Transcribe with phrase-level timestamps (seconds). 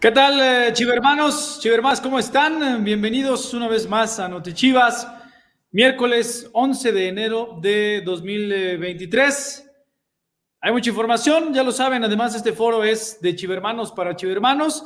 [0.00, 1.58] ¿Qué tal, eh, chivermanos?
[1.60, 2.84] Chivermas, ¿cómo están?
[2.84, 5.08] Bienvenidos una vez más a Chivas.
[5.72, 9.68] Miércoles 11 de enero de 2023.
[10.60, 12.04] Hay mucha información, ya lo saben.
[12.04, 14.84] Además, este foro es de chivermanos para chivermanos.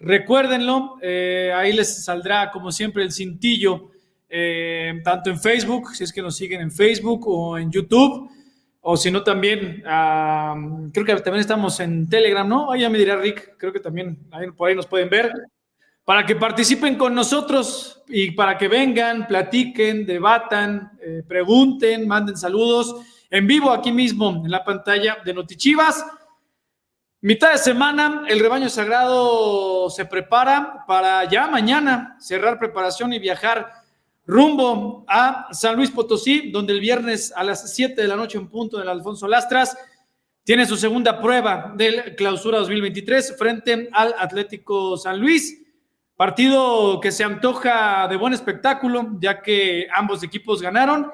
[0.00, 3.92] Recuérdenlo, eh, ahí les saldrá, como siempre, el cintillo,
[4.28, 8.28] eh, tanto en Facebook, si es que nos siguen en Facebook o en YouTube
[8.80, 12.70] o si no también, creo que también estamos en Telegram, ¿no?
[12.70, 14.18] Ahí ya me dirá Rick, creo que también
[14.56, 15.32] por ahí nos pueden ver,
[16.04, 22.96] para que participen con nosotros y para que vengan, platiquen, debatan, eh, pregunten, manden saludos
[23.28, 26.04] en vivo aquí mismo en la pantalla de Notichivas.
[27.20, 33.70] Mitad de semana, el rebaño sagrado se prepara para ya mañana cerrar preparación y viajar
[34.28, 38.48] rumbo a San Luis Potosí, donde el viernes a las 7 de la noche en
[38.48, 39.74] punto del Alfonso Lastras
[40.44, 45.64] tiene su segunda prueba del clausura 2023 frente al Atlético San Luis.
[46.14, 51.10] Partido que se antoja de buen espectáculo, ya que ambos equipos ganaron.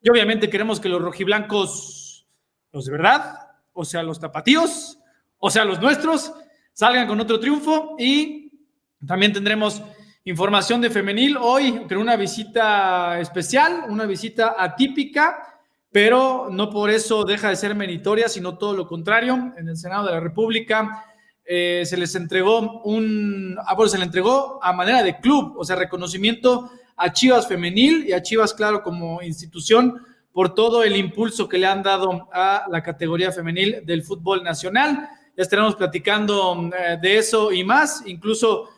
[0.00, 2.26] Y obviamente queremos que los rojiblancos,
[2.72, 3.40] los de verdad,
[3.74, 4.98] o sea, los tapatíos,
[5.38, 6.32] o sea, los nuestros,
[6.72, 7.94] salgan con otro triunfo.
[7.98, 8.52] Y
[9.06, 9.82] también tendremos
[10.26, 15.60] Información de femenil hoy con una visita especial, una visita atípica,
[15.92, 19.52] pero no por eso deja de ser meritoria, sino todo lo contrario.
[19.58, 21.04] En el Senado de la República
[21.44, 25.64] eh, se les entregó un, ah, bueno, se le entregó a manera de club, o
[25.64, 30.00] sea, reconocimiento a Chivas Femenil y a Chivas, claro, como institución
[30.32, 35.06] por todo el impulso que le han dado a la categoría femenil del fútbol nacional.
[35.36, 38.70] Ya estaremos platicando eh, de eso y más, incluso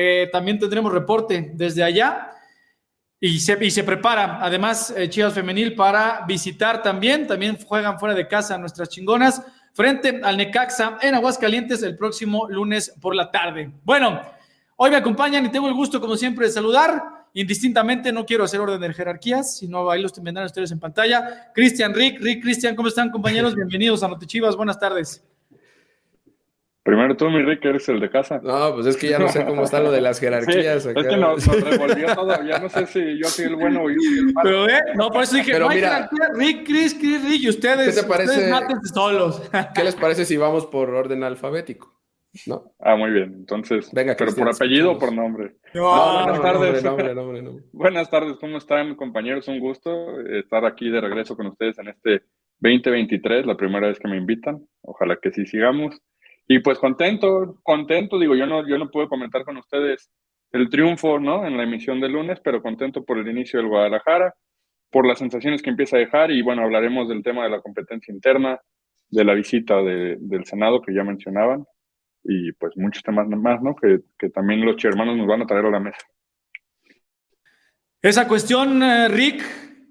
[0.00, 2.30] eh, también tendremos reporte desde allá
[3.18, 8.14] y se, y se prepara además eh, Chivas Femenil para visitar también, también juegan fuera
[8.14, 13.72] de casa nuestras chingonas frente al Necaxa en Aguascalientes el próximo lunes por la tarde.
[13.82, 14.22] Bueno,
[14.76, 17.26] hoy me acompañan y tengo el gusto como siempre de saludar.
[17.34, 21.50] Indistintamente no quiero hacer orden de jerarquías, sino ahí los tendrán ustedes en pantalla.
[21.52, 23.52] Cristian, Rick, Rick, Cristian, ¿cómo están compañeros?
[23.56, 25.24] Bienvenidos a Chivas, buenas tardes.
[26.88, 28.40] Primero tú, mi Rick, eres el de casa.
[28.42, 30.86] No, pues es que ya no sé cómo está lo de las jerarquías.
[30.86, 32.42] Es que nos, revolvió todo.
[32.44, 34.42] Ya no sé si yo soy el bueno o yo soy el malo.
[34.42, 36.30] Pero, eh, no, por eso dije, Pero no hay jerarquía.
[36.32, 37.94] Rick, Chris, Chris, Rick, y ustedes.
[37.94, 38.50] ¿Qué te parece?
[38.94, 39.42] solos.
[39.74, 41.94] ¿Qué les parece si vamos por orden alfabético?
[42.46, 42.72] ¿No?
[42.78, 43.34] Ah, muy bien.
[43.34, 45.56] Entonces, Venga, ¿pero por apellido o por nombre?
[45.74, 45.90] No,
[46.22, 46.82] buenas tardes.
[46.82, 49.46] Nombre, nombre, nombre, buenas tardes, ¿cómo están, compañeros?
[49.46, 52.22] Un gusto estar aquí de regreso con ustedes en este
[52.60, 54.66] 2023, la primera vez que me invitan.
[54.80, 56.00] Ojalá que sí sigamos.
[56.48, 60.10] Y pues contento, contento, digo, yo no, yo no puedo comentar con ustedes
[60.50, 61.46] el triunfo, ¿no?
[61.46, 64.34] En la emisión del lunes, pero contento por el inicio del Guadalajara,
[64.90, 68.12] por las sensaciones que empieza a dejar y bueno, hablaremos del tema de la competencia
[68.14, 68.58] interna,
[69.10, 71.66] de la visita del Senado que ya mencionaban
[72.24, 73.76] y pues muchos temas más, ¿no?
[73.76, 75.98] Que, que también los hermanos nos van a traer a la mesa.
[78.00, 79.42] Esa cuestión, eh, Rick,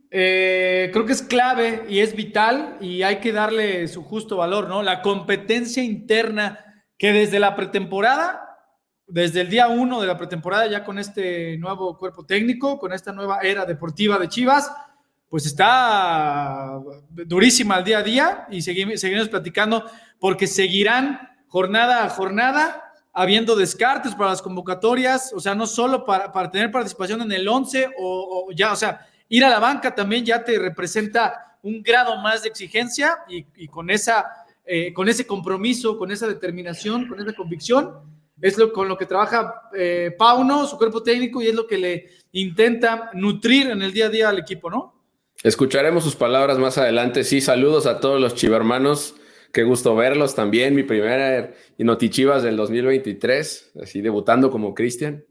[0.10, 4.70] eh, creo que es clave y es vital y hay que darle su justo valor,
[4.70, 4.82] ¿no?
[4.82, 8.58] La competencia interna que desde la pretemporada,
[9.06, 13.12] desde el día uno de la pretemporada, ya con este nuevo cuerpo técnico, con esta
[13.12, 14.72] nueva era deportiva de Chivas,
[15.30, 16.80] pues está
[17.10, 19.84] durísima al día a día y seguimos, seguimos platicando
[20.20, 26.32] porque seguirán jornada a jornada habiendo descartes para las convocatorias, o sea, no solo para,
[26.32, 29.94] para tener participación en el 11 o, o ya, o sea, ir a la banca
[29.94, 34.26] también ya te representa un grado más de exigencia y, con, esa,
[34.66, 37.92] eh, con ese compromiso, con esa determinación, con esa convicción,
[38.42, 41.78] es lo con lo que trabaja eh, Pauno, su cuerpo técnico, y es lo que
[41.78, 44.94] le intenta nutrir en el día a día al equipo, ¿no?
[45.44, 47.24] Escucharemos sus palabras más adelante.
[47.24, 49.16] Sí, saludos a todos los chivermanos.
[49.54, 50.76] Qué gusto verlos también.
[50.76, 55.26] Mi primera Notichivas del 2023, así debutando como Cristian.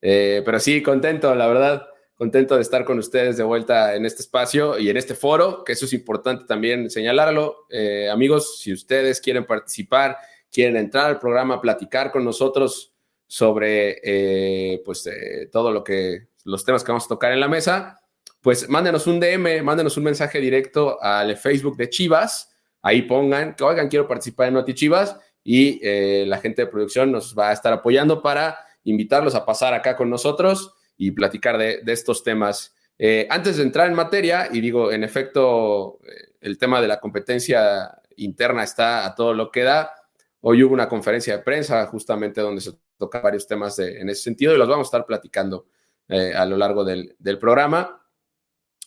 [0.00, 1.87] Eh, pero sí, contento, la verdad
[2.18, 5.72] contento de estar con ustedes de vuelta en este espacio y en este foro, que
[5.72, 7.66] eso es importante también señalarlo.
[7.70, 10.18] Eh, amigos, si ustedes quieren participar,
[10.50, 12.92] quieren entrar al programa, platicar con nosotros
[13.28, 17.46] sobre eh, pues, eh, todo lo que, los temas que vamos a tocar en la
[17.46, 18.00] mesa,
[18.40, 22.52] pues mándenos un DM, mándenos un mensaje directo al Facebook de Chivas.
[22.82, 25.80] Ahí pongan que, oigan, quiero participar en Noti Chivas y
[26.26, 30.10] la gente de producción nos va a estar apoyando para invitarlos a pasar acá con
[30.10, 32.74] nosotros y platicar de, estos temas.
[32.98, 36.98] Eh, antes de entrar en materia, y digo, en efecto, eh, el tema de la
[36.98, 39.94] competencia interna está a todo lo que da.
[40.40, 44.54] Hoy hubo una conferencia de prensa justamente donde se tocan varios temas en ese sentido
[44.54, 45.68] y los vamos a estar platicando
[46.08, 48.04] eh, a lo largo del, programa.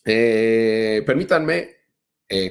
[0.03, 1.77] permítanme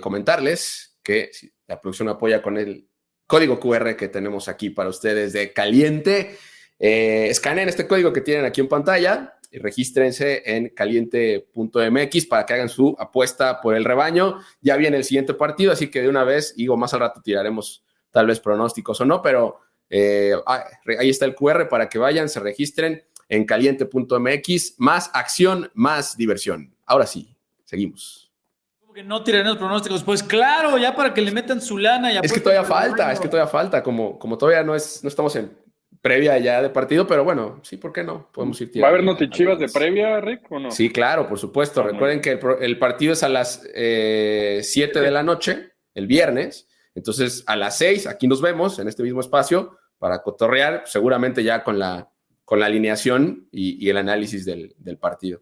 [0.01, 1.31] comentarles que
[1.67, 2.89] la producción apoya con el
[3.27, 6.37] código QR que tenemos aquí para ustedes de caliente.
[6.79, 12.69] Escaneen este código que tienen aquí en pantalla y regístrense en caliente.mx para que hagan
[12.69, 14.41] su apuesta por el rebaño.
[14.61, 17.85] Ya viene el siguiente partido, así que de una vez, digo, más al rato tiraremos
[18.11, 20.65] tal vez pronósticos o no, pero eh, ah,
[20.99, 24.75] ahí está el QR para que vayan, se registren en caliente.mx.
[24.79, 26.75] Más acción, más diversión.
[26.87, 28.31] Ahora sí, seguimos.
[28.93, 32.13] Que no tiren los pronósticos, pues claro, ya para que le metan su lana.
[32.13, 35.09] Y es que todavía falta, es que todavía falta, como, como todavía no, es, no
[35.09, 35.57] estamos en
[36.01, 38.31] previa ya de partido, pero bueno, sí, ¿por qué no?
[38.33, 40.71] Podemos ir ¿Va a haber notichivas de previa, Rick, o no?
[40.71, 41.83] Sí, claro, por supuesto.
[41.83, 44.63] Recuerden que el, partido es a las 7 eh,
[44.93, 46.69] de la noche, el viernes.
[46.95, 51.63] Entonces, a las 6, aquí nos vemos en este mismo espacio para cotorrear, seguramente ya
[51.63, 52.11] con la,
[52.45, 55.41] con la alineación y, el análisis del, partido.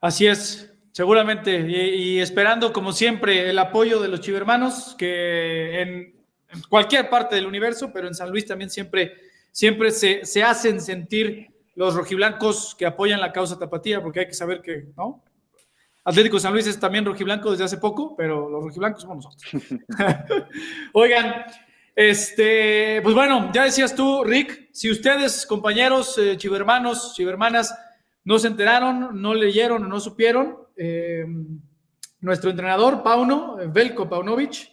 [0.00, 1.66] Así es, seguramente.
[1.68, 6.19] Y, esperando, como siempre, el apoyo de los chivermanos, que en,
[6.68, 9.14] cualquier parte del universo, pero en San Luis también siempre,
[9.52, 14.34] siempre se, se hacen sentir los rojiblancos que apoyan la causa tapatía, porque hay que
[14.34, 15.22] saber que, ¿no?
[16.04, 19.64] Atlético San Luis es también rojiblanco desde hace poco, pero los rojiblancos somos nosotros.
[20.92, 21.44] Oigan,
[21.94, 27.78] este, pues bueno, ya decías tú, Rick, si ustedes, compañeros, eh, chivermanos, chivermanas,
[28.24, 31.26] no se enteraron, no leyeron o no supieron, eh,
[32.20, 34.70] nuestro entrenador, Pauno, Velko Paunovic,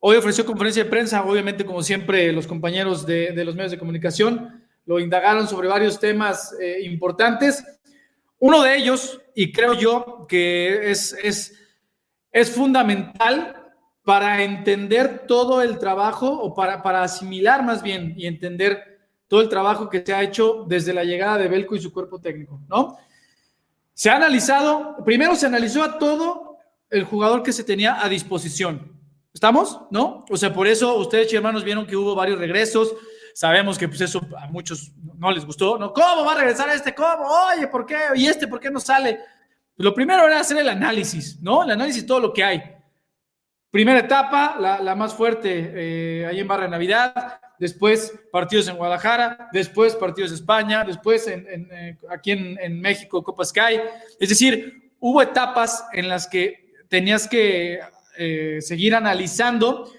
[0.00, 4.64] hoy ofreció conferencia de prensa, obviamente, como siempre, los compañeros de, los medios de comunicación
[4.86, 7.64] lo indagaron sobre varios temas eh, importantes.
[8.38, 11.58] Uno de ellos, y creo yo que es, es,
[12.32, 13.72] es fundamental
[14.02, 19.50] para entender todo el trabajo o para, para asimilar más bien y entender todo el
[19.50, 22.96] trabajo que se ha hecho desde la llegada de Belco y su cuerpo técnico, ¿no?
[23.92, 26.56] Se ha analizado, primero se analizó a todo
[26.88, 28.97] el jugador que se tenía a disposición.
[29.38, 29.82] ¿Estamos?
[29.92, 30.24] ¿No?
[30.28, 32.92] O sea, por eso ustedes, hermanos, vieron que hubo varios regresos.
[33.32, 35.92] Sabemos que pues eso a muchos no les gustó, ¿no?
[35.92, 36.92] ¿Cómo va a regresar este?
[36.92, 37.24] ¿Cómo?
[37.24, 37.98] Oye, ¿por qué?
[38.16, 39.20] ¿Y este por qué no sale?
[39.76, 41.62] Lo primero era hacer el análisis, ¿no?
[41.62, 42.60] El análisis de todo lo que hay.
[43.70, 49.50] Primera etapa, la, más fuerte eh, ahí en Barra de Navidad, después partidos en Guadalajara,
[49.52, 53.80] después partidos en España, después en, eh, aquí en, México, Copa Sky.
[54.18, 57.78] Es decir, hubo etapas en las que tenías que
[58.18, 59.90] eh, seguir analizando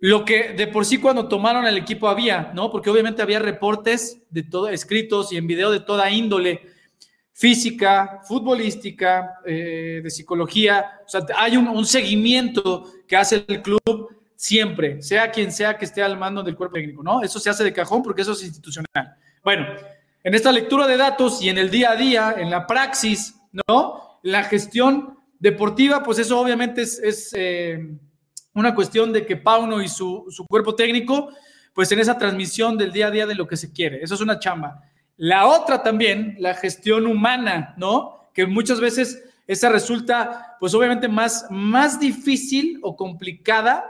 [0.00, 2.70] lo que de por sí cuando tomaron el equipo había, ¿no?
[2.70, 6.62] Porque obviamente había reportes de todo, escritos y en video de toda índole
[7.40, 11.00] física, futbolística, eh, de psicología.
[11.06, 16.02] O sea, hay un, seguimiento que hace el club siempre, sea quien sea que esté
[16.02, 17.22] al mando del cuerpo técnico, ¿no?
[17.22, 19.16] Eso se hace de cajón porque eso es institucional.
[19.44, 19.66] Bueno,
[20.24, 23.36] en esta lectura de datos y en el día a día, en la praxis,
[23.68, 24.18] ¿no?
[24.22, 27.84] La gestión deportiva, pues eso obviamente es, eh,
[28.54, 31.30] una cuestión de que Pauno y su, su cuerpo técnico,
[31.74, 34.02] pues en esa transmisión del día a día de lo que se quiere.
[34.02, 34.82] Eso es una chamba.
[35.16, 38.30] La otra también, la gestión humana, ¿no?
[38.32, 43.84] Que muchas veces esa resulta, pues obviamente más, más difícil o complicada,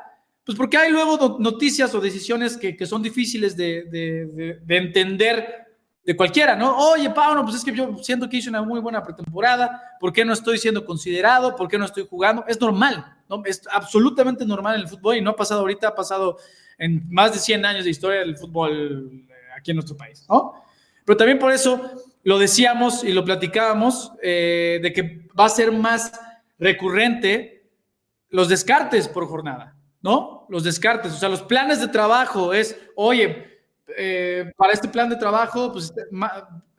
[0.44, 5.69] pues porque hay luego noticias o decisiones que, son difíciles de, entender
[6.04, 6.76] de cualquiera, ¿no?
[6.90, 10.24] Oye, Pablo, pues es que yo siento que hice una muy buena pretemporada, ¿por qué
[10.24, 11.54] no estoy siendo considerado?
[11.54, 12.44] ¿Por qué no estoy jugando?
[12.48, 13.42] Es normal, ¿no?
[13.44, 16.38] Es absolutamente normal en el fútbol y no ha pasado ahorita, ha pasado
[16.78, 20.54] en más de 100 años de historia del fútbol eh, aquí en nuestro país, ¿no?
[21.04, 21.90] Pero también por eso
[22.22, 26.12] lo decíamos y lo platicábamos, eh, de que va a ser más
[26.58, 27.68] recurrente
[28.30, 30.46] los descartes por jornada, ¿no?
[30.48, 33.49] Los descartes, o sea, los planes de trabajo es, oye,
[33.96, 36.02] eh, para este plan de trabajo, pues este,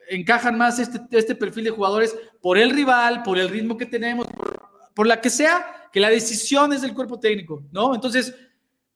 [0.09, 4.27] encajan más este, este, perfil de jugadores por el rival, por el ritmo que tenemos,
[4.93, 7.93] por, la que sea, que la decisión es del cuerpo técnico, ¿no?
[7.95, 8.35] Entonces,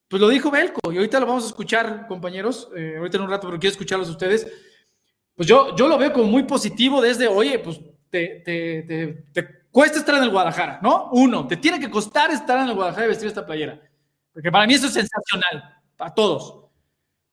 [0.07, 3.29] pues lo dijo Belco y ahorita lo vamos a escuchar, compañeros, eh, ahorita en un
[3.29, 4.47] rato, pero quiero escucharlos a ustedes
[5.35, 7.79] pues yo, yo lo veo como muy positivo desde, oye, pues
[8.09, 11.09] te, te, te, cuesta estar en el Guadalajara, ¿no?
[11.11, 13.81] Uno, te tiene que costar estar en el Guadalajara y vestir esta playera.
[14.31, 16.69] Porque para mí eso es sensacional, para todos,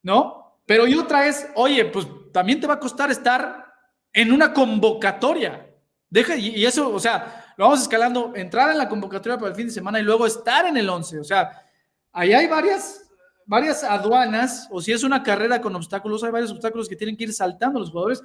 [0.03, 0.42] ¿no?
[0.67, 3.67] Pero y otra es, oye, pues también te va a costar estar
[4.13, 5.69] en una convocatoria.
[6.09, 9.67] Deja, y, eso, o sea, lo vamos escalando, entrar en la convocatoria para el fin
[9.67, 11.19] de semana y luego estar en el 11.
[11.21, 11.63] O sea,
[12.13, 13.03] ahí hay varias
[13.45, 17.25] varias aduanas, o si es una carrera con obstáculos, hay varios obstáculos que tienen que
[17.25, 18.23] ir saltando los jugadores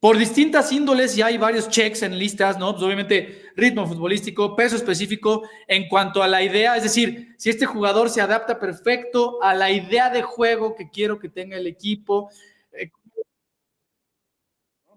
[0.00, 2.72] por distintas índoles y hay varios checks en listas, ¿no?
[2.72, 7.66] Pues obviamente ritmo futbolístico, peso específico en cuanto a la idea, es decir, si este
[7.66, 12.30] jugador se adapta perfecto a la idea de juego que quiero que tenga el equipo.
[12.72, 12.90] Eh,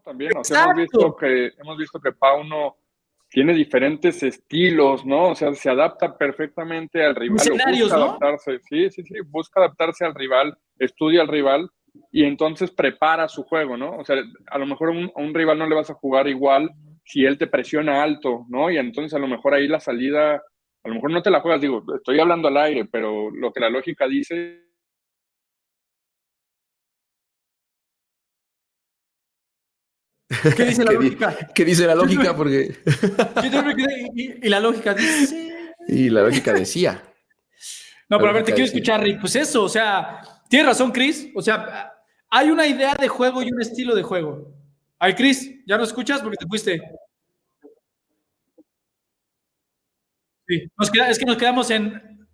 [0.05, 2.77] También hemos visto que hemos visto que Pauno
[3.27, 5.31] tiene diferentes estilos, ¿no?
[5.31, 7.39] O sea, se adapta perfectamente al rival.
[7.49, 8.03] Busca ¿no?
[8.05, 11.69] adaptarse, sí, sí, sí, busca adaptarse al rival, estudia al rival
[12.11, 13.97] y entonces prepara su juego, ¿no?
[13.97, 16.27] O sea, a lo mejor a un, a un rival no le vas a jugar
[16.27, 16.71] igual
[17.05, 18.71] si él te presiona alto, ¿no?
[18.71, 21.61] Y entonces a lo mejor ahí la salida, a lo mejor no te la juegas,
[21.61, 24.63] digo, estoy hablando al aire, pero lo que la lógica dice
[30.57, 31.37] ¿Qué dice la ¿Qué di- lógica?
[31.53, 32.35] ¿Qué dice la lógica?
[32.35, 32.75] Porque...
[34.15, 35.73] Y, y la lógica dice.
[35.87, 37.01] y la lógica decía.
[38.09, 39.19] No, pero a ver, te quiero escuchar, Rick.
[39.21, 40.21] Pues eso, o sea,
[40.53, 41.31] tienes razón, Chris.
[41.33, 41.91] O sea,
[42.29, 44.53] hay una idea de juego y un estilo de juego.
[44.99, 46.79] Ay, Chris, ¿ya no escuchas porque te fuiste?
[50.47, 50.71] Sí,
[51.09, 52.27] es que nos quedamos en.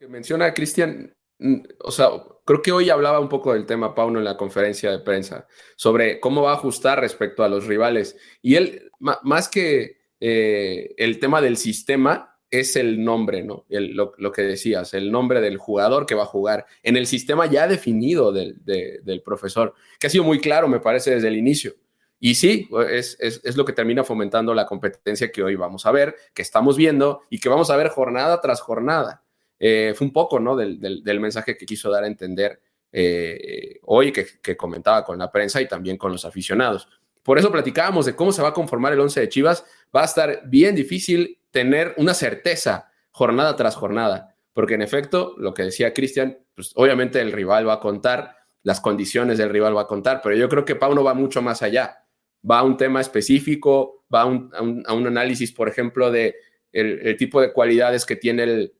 [0.00, 2.08] que menciona Cristian, mm, o sea,
[2.44, 5.46] creo que hoy hablaba un poco del tema Pauno en la conferencia de prensa,
[5.76, 8.16] sobre cómo va a ajustar respecto a los rivales.
[8.42, 13.64] Y él, más que eh, el tema del sistema, es el nombre, ¿no?
[13.68, 17.06] El- lo, lo que decías, el nombre del jugador que va a jugar en el
[17.06, 21.28] sistema ya definido del, de- del profesor, que ha sido muy claro, me parece, desde
[21.28, 21.74] el inicio.
[22.18, 25.92] Y sí, es, es, es lo que termina fomentando la competencia que hoy vamos a
[25.92, 29.24] ver, que estamos viendo y que vamos a ver jornada tras jornada.
[29.58, 30.54] Eh, fue un poco ¿no?
[30.56, 32.60] del, del, del, mensaje que quiso dar a entender
[32.92, 36.88] eh, hoy, que, que, comentaba con la prensa y también con los aficionados.
[37.22, 39.64] Por eso platicábamos de cómo se va a conformar el 11 de Chivas.
[39.94, 45.54] Va a estar bien difícil tener una certeza jornada tras jornada, porque en efecto, lo
[45.54, 49.82] que decía Cristian, pues obviamente el rival va a contar, las condiciones del rival va
[49.82, 52.04] a contar, pero yo creo que Pauno va mucho más allá.
[52.48, 54.50] Va a un tema específico, va a un,
[54.86, 56.36] a un, análisis, por ejemplo, de
[56.72, 58.74] el, tipo de cualidades que tiene el,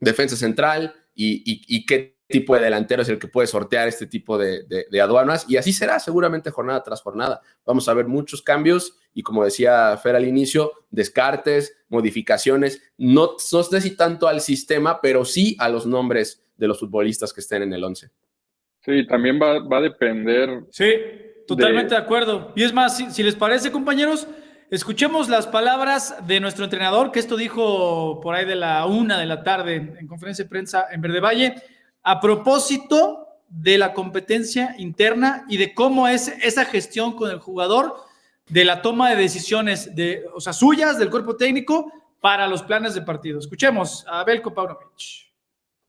[0.00, 4.06] defensa central y, y, y, qué tipo de delantero es el que puede sortear este
[4.06, 5.46] tipo de, de, de, aduanas.
[5.48, 7.40] Y así será seguramente jornada tras jornada.
[7.64, 13.62] Vamos a ver muchos cambios y como decía Fer al inicio, descartes, modificaciones, no, no
[13.62, 17.62] sé si tanto al sistema, pero sí a los nombres de los futbolistas que estén
[17.62, 18.10] en el 11.
[18.80, 20.64] Sí, también va, va a depender.
[20.70, 20.92] Sí,
[21.46, 22.52] totalmente de, de acuerdo.
[22.56, 24.26] Y es más, si, si les parece, compañeros,
[24.70, 29.24] Escuchemos las palabras de nuestro entrenador, que esto dijo por ahí de la una de
[29.24, 31.54] la tarde en conferencia de prensa en Verde Valle,
[32.02, 37.96] a propósito de la competencia interna y de cómo es esa gestión con el jugador,
[38.48, 42.94] de la toma de decisiones, de, o sea, suyas, del cuerpo técnico, para los planes
[42.94, 43.38] de partido.
[43.38, 45.28] Escuchemos a Belko Paunovic.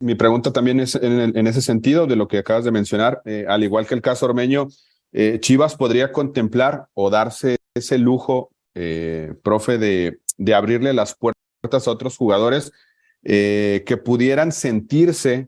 [0.01, 3.63] Mi pregunta también es en, ese sentido de lo que acabas de mencionar, eh, al
[3.63, 4.67] igual que el caso Ormeño,
[5.11, 11.87] eh, Chivas podría contemplar o darse ese lujo eh, profe, de, de, abrirle las puertas
[11.87, 12.71] a otros jugadores
[13.23, 15.47] eh, que pudieran sentirse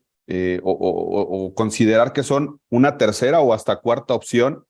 [0.63, 4.65] o, considerar que son una tercera o hasta cuarta opción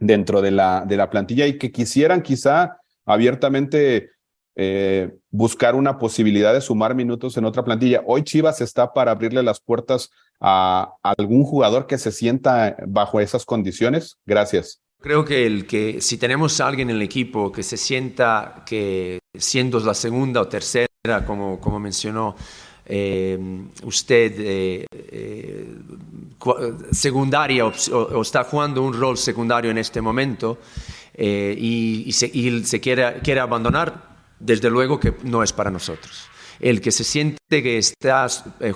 [0.00, 4.10] dentro de la, de la plantilla y que quisieran quizá abiertamente
[4.56, 8.02] eh, buscar una posibilidad de sumar minutos en otra plantilla.
[8.04, 13.44] Hoy Chivas está para abrirle las puertas a, algún jugador que se sienta bajo esas
[13.44, 14.18] condiciones.
[14.26, 14.82] Gracias.
[15.00, 19.18] Creo que, el que si tenemos a alguien en el equipo que se sienta que
[19.34, 20.88] siendo la segunda o tercera,
[21.26, 22.36] como, como mencionó
[22.92, 23.38] eh,
[23.84, 25.74] usted, eh, eh,
[26.90, 30.58] secundaria o, o, está jugando un rol secundario en este momento
[31.16, 36.26] y, y, se, y se quiere, quiere abandonar, desde luego que no es para nosotros.
[36.58, 38.26] El que se siente que está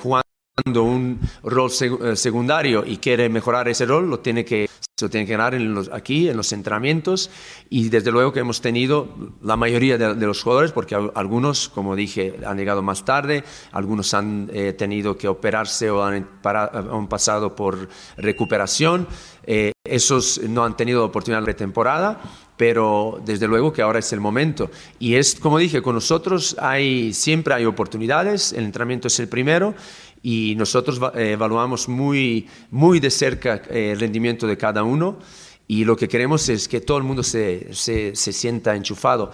[0.01, 0.24] jugando
[0.67, 4.69] un rol secundario y quiere mejorar ese rol, lo tiene que,
[5.01, 7.31] lo tiene que ganar en los, aquí, en los entrenamientos.
[7.71, 9.09] Y desde luego que hemos tenido
[9.43, 13.43] la mayoría de, de los jugadores, porque algunos, como dije, han llegado más tarde,
[13.73, 19.09] algunos han eh, tenido que operarse o han, para, han pasado por recuperación.
[19.47, 22.23] Eh, esos no han tenido oportunidad de temporada
[22.57, 24.71] pero desde luego que ahora es el momento.
[24.99, 29.75] Y es, como dije, con nosotros hay, siempre hay oportunidades, el entrenamiento es el primero
[30.23, 35.19] y nosotros eh, evaluamos muy, muy de cerca eh, el rendimiento de cada uno
[35.67, 39.33] y lo que queremos es que todo el mundo se, se, se, sienta enchufado.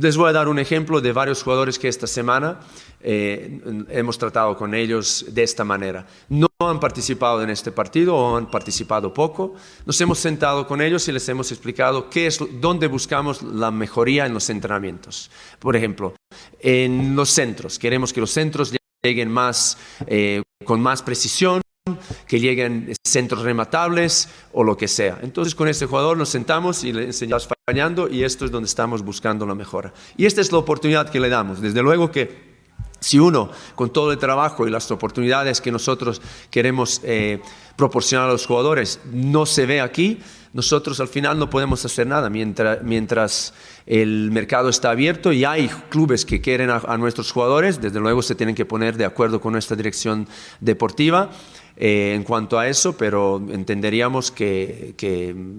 [0.00, 2.60] Les voy a dar un ejemplo de varios jugadores que esta semana
[3.02, 6.06] eh, hemos tratado con ellos de esta manera.
[6.28, 9.54] No han participado en este partido o han participado poco.
[9.86, 14.26] Nos hemos sentado con ellos y les hemos explicado qué es, dónde buscamos la mejoría
[14.26, 15.30] en los entrenamientos.
[15.58, 16.14] Por ejemplo,
[16.60, 17.78] en los centros.
[17.78, 21.62] Queremos que los centros lleguen más, eh, con más precisión,
[22.26, 25.18] que lleguen centros rematables o lo que sea.
[25.22, 29.02] Entonces con este jugador nos sentamos y le enseñamos fallando y esto es donde estamos
[29.02, 29.92] buscando la mejora.
[30.16, 31.60] Y esta es la oportunidad que le damos.
[31.60, 32.50] Desde luego que
[33.00, 36.20] si uno, con todo el trabajo y las oportunidades que nosotros
[36.50, 37.40] queremos eh,
[37.76, 40.20] proporcionar a los jugadores, no se ve aquí,
[40.52, 43.54] nosotros al final no podemos hacer nada mientras, mientras
[43.86, 48.34] el mercado está abierto y hay clubes que quieren a nuestros jugadores, desde luego se
[48.34, 50.28] tienen que poner de acuerdo con nuestra dirección
[50.60, 51.30] deportiva.
[51.76, 54.94] Eh, en cuanto a eso, pero entenderíamos que,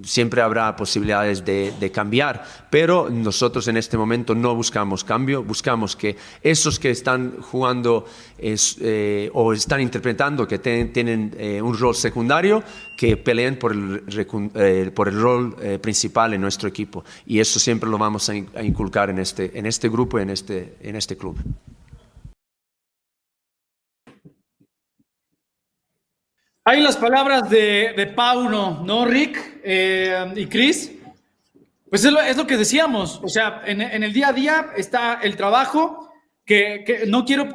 [0.04, 2.44] siempre habrá posibilidades de, cambiar.
[2.70, 8.06] Pero nosotros en este momento no buscamos cambio, buscamos que esos que están jugando
[8.38, 12.64] eh, o están interpretando que tienen eh, un rol secundario,
[12.96, 17.04] que peleen por el, por el rol principal en nuestro equipo.
[17.26, 20.76] Y eso siempre lo vamos a, inculcar en este, en este grupo y en este,
[20.82, 21.36] en este club.
[26.64, 30.92] Hay las palabras de, Pauno, ¿no, Rick eh, y Chris?
[31.90, 36.14] Pues es lo, que decíamos, o sea, en, el día a día está el trabajo
[36.46, 37.50] que, no quiero,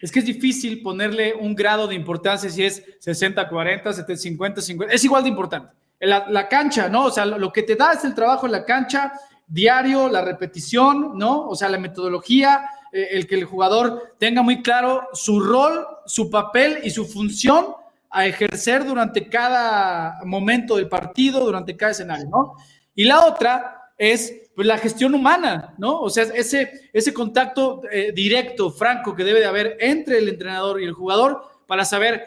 [0.00, 4.60] es que es difícil ponerle un grado de importancia si es 60, 40, 70, 50,
[4.60, 5.74] 50, es igual de importante.
[5.98, 7.06] La, la cancha, ¿no?
[7.06, 9.12] O sea, lo, que te da es el trabajo en la cancha,
[9.44, 11.48] diario, la repetición, ¿no?
[11.48, 16.30] O sea, la metodología, eh, el que el jugador tenga muy claro su rol, su
[16.30, 17.79] papel y su función
[18.10, 22.54] a ejercer durante cada momento del partido, durante cada escenario, ¿no?
[22.94, 26.00] Y la otra es pues, la gestión humana, ¿no?
[26.00, 30.80] O sea, ese, ese contacto eh, directo, franco que debe de haber entre el entrenador
[30.80, 32.24] y el jugador para saber,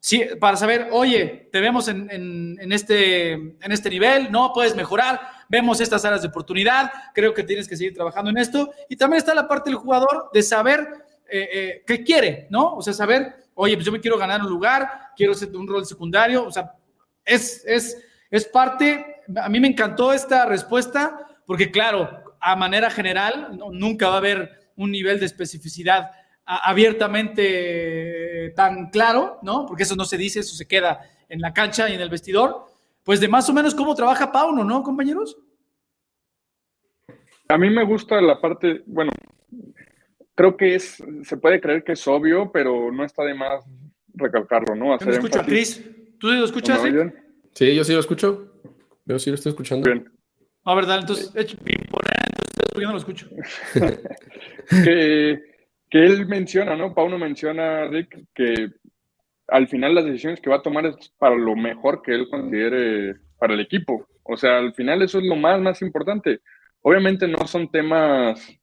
[0.00, 4.52] si, para saber, oye, te vemos en, en, este, en este nivel, ¿no?
[4.52, 8.72] Puedes mejorar, vemos estas áreas de oportunidad, creo que tienes que seguir trabajando en esto.
[8.88, 10.88] Y también está la parte del jugador de saber
[11.30, 12.74] eh, eh, qué quiere, ¿no?
[12.74, 15.86] O sea, saber oye, pues yo me quiero ganar un lugar, quiero ser un rol
[15.86, 16.72] secundario, o sea,
[17.24, 23.58] es, es, es parte, a mí me encantó esta respuesta, porque claro, a manera general,
[23.72, 26.10] nunca va a haber un nivel de especificidad
[26.44, 29.64] abiertamente tan claro, ¿no?
[29.66, 32.66] Porque eso no se dice, eso se queda en la cancha y en el vestidor.
[33.02, 35.38] Pues de más o menos cómo trabaja Pauno, ¿no, compañeros?
[37.48, 39.12] A mí me gusta la parte, bueno,
[40.34, 43.64] creo que es, se puede creer que es obvio, pero no está de más
[44.14, 44.94] recalcarlo, ¿no?
[44.94, 45.84] Hacer escucho a Chris.
[46.18, 46.80] ¿Tú lo escuchas,
[47.52, 48.52] Sí, yo sí lo escucho.
[49.04, 49.90] Yo sí lo estoy escuchando.
[49.90, 50.10] Bien.
[50.64, 53.28] A ver, dale, entonces, yo no lo escucho.
[54.84, 55.42] que,
[55.90, 56.94] que él menciona, ¿no?
[56.94, 58.70] Pauno menciona, Rick, que
[59.48, 63.16] al final las decisiones que va a tomar es para lo mejor que él considere
[63.38, 64.08] para el equipo.
[64.22, 66.40] O sea, al final eso es lo más, más importante.
[66.80, 68.58] Obviamente no son temas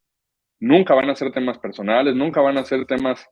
[0.61, 3.27] nunca van a ser temas personales, nunca van a ser temas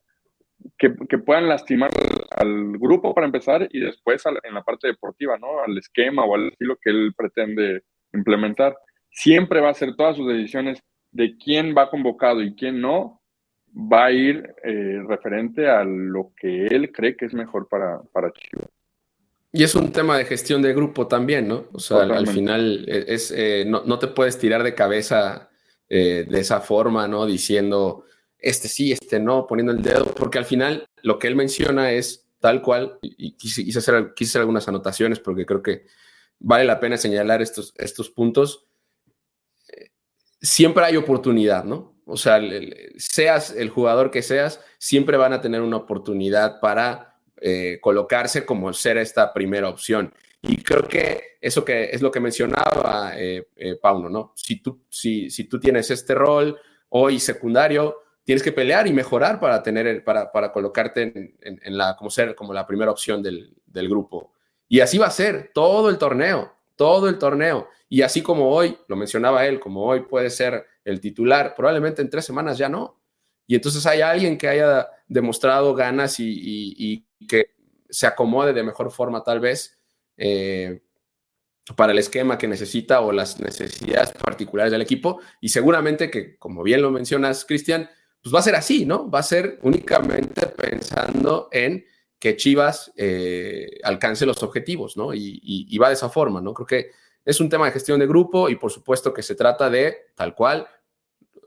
[0.77, 1.89] que, puedan lastimar
[2.35, 5.61] al, grupo para empezar y después en la parte deportiva, ¿no?
[5.65, 8.75] Al esquema o al estilo que él pretende implementar.
[9.11, 10.79] Siempre va a ser todas sus decisiones
[11.11, 13.21] de quién va convocado y quién no,
[13.73, 18.31] va a ir eh, referente a lo que él cree que es mejor para, para
[18.31, 18.67] Chivas.
[19.51, 21.65] Y es un tema de gestión de grupo también, ¿no?
[21.71, 25.48] O sea, al, final es, eh, no, no, te puedes tirar de cabeza
[25.89, 27.25] eh, de esa forma, ¿no?
[27.25, 28.05] Diciendo,
[28.37, 32.27] este sí, este no, poniendo el dedo, porque al final lo que él menciona es
[32.39, 35.85] tal cual, y quise, hacer, quise hacer algunas anotaciones porque creo que
[36.39, 38.65] vale la pena señalar estos, estos puntos.
[40.41, 41.99] Siempre hay oportunidad, ¿no?
[42.05, 42.41] O sea,
[42.97, 48.73] seas el jugador que seas, siempre van a tener una oportunidad para eh, colocarse como
[48.73, 50.11] ser esta primera opción.
[50.41, 54.33] Y creo que eso que es lo que mencionaba eh, eh, Pauno, ¿no?
[54.35, 56.57] Si tú, si, si tú tienes este rol
[56.89, 62.09] hoy secundario, tienes que pelear y mejorar para tener, para, para colocarte en, la, como
[62.09, 64.33] ser como la primera opción del, del grupo.
[64.67, 67.69] Y así va a ser todo el torneo, todo el torneo.
[67.89, 72.09] Y así como hoy, lo mencionaba él, como hoy puede ser el titular, probablemente en
[72.09, 73.01] tres semanas ya no.
[73.47, 77.55] Y entonces hay alguien que haya demostrado ganas y, que
[77.89, 79.78] se acomode de mejor forma tal vez
[80.19, 80.81] eh,
[81.75, 85.21] para el esquema que necesita o las necesidades particulares del equipo.
[85.39, 87.89] Y seguramente que, como bien lo mencionas, Cristian,
[88.21, 89.09] pues va a ser así, ¿no?
[89.09, 91.85] Va a ser únicamente pensando en
[92.19, 95.13] que Chivas eh, alcance los objetivos, ¿no?
[95.13, 96.53] Y, va de esa forma, ¿no?
[96.53, 96.91] Creo que
[97.23, 100.35] es un tema de gestión de grupo y por supuesto que se trata de, tal
[100.35, 100.67] cual,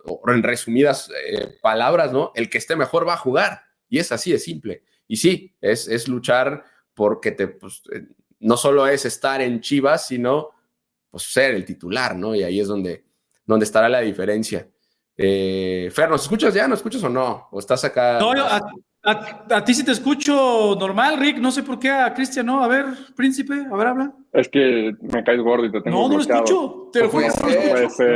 [0.05, 2.33] o en resumidas eh, palabras, ¿no?
[2.35, 3.63] El que esté mejor va a jugar.
[3.89, 4.83] Y es así de simple.
[5.07, 7.83] Y sí, es, es luchar porque te, pues,
[8.43, 10.51] no solo es estar en Chivas, sino
[11.11, 12.35] pues, ser el titular, ¿no?
[12.35, 13.05] Y ahí es donde,
[13.47, 14.69] donde estará la diferencia.
[15.17, 16.67] Eh, Fer, ¿nos escuchas ya?
[16.67, 17.49] ¿No escuchas o no?
[17.51, 18.19] ¿O estás acá?
[18.19, 18.33] No,
[19.05, 21.39] a, ti sí te escucho normal, Rick.
[21.39, 22.63] No sé por qué a Cristian, ¿no?
[22.63, 24.13] A ver, príncipe, a ver, habla.
[24.33, 26.89] Es que me caes gordo y te tengo No, no lo escucho.
[26.93, 27.11] Te lo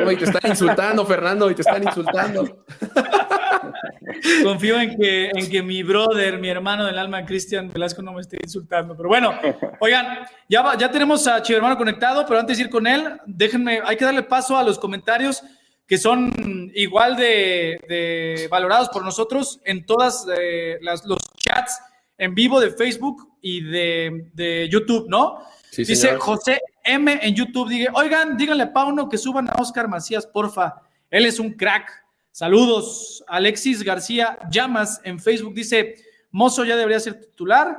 [0.04, 2.64] No, y te están insultando, Fernando, y te están insultando.
[4.42, 8.20] confío en que, en que mi brother, mi hermano del alma, Cristian Velasco, no me
[8.20, 8.96] esté insultando.
[8.96, 9.34] Pero bueno,
[9.80, 13.80] oigan, ya, ya tenemos a Chivo Hermano conectado, pero antes de ir con él, déjenme,
[13.84, 15.42] hay que darle paso a los comentarios
[15.86, 21.80] que son igual de, valorados por nosotros en todas eh, las, los chats
[22.18, 25.38] en vivo de Facebook y de, YouTube, ¿no?
[25.76, 30.26] Dice José M en YouTube, dice, oigan, díganle a Pauno que suban a Oscar Macías,
[30.26, 30.82] porfa.
[31.10, 32.05] Él es un crack.
[32.36, 33.24] Saludos.
[33.28, 35.94] Alexis García Llamas en Facebook dice,
[36.30, 37.74] Mozo ya debería ser titular.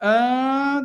[0.00, 0.82] Ah,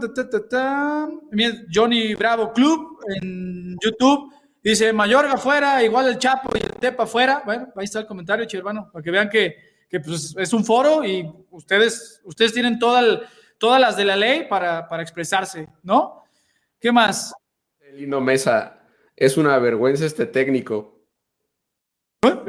[1.74, 7.42] Johnny Bravo Club en YouTube Dice, Mayorga fuera, igual el Chapo y el Tepa fuera.
[7.44, 9.56] Bueno, ahí está el comentario, hermano, para que vean que,
[9.90, 13.28] pues, es un foro y ustedes, ustedes tienen todas
[13.60, 16.26] las de la ley para, expresarse, ¿no?
[16.80, 17.34] ¿Qué más?
[17.94, 20.93] Lino Mesa, es una vergüenza este técnico.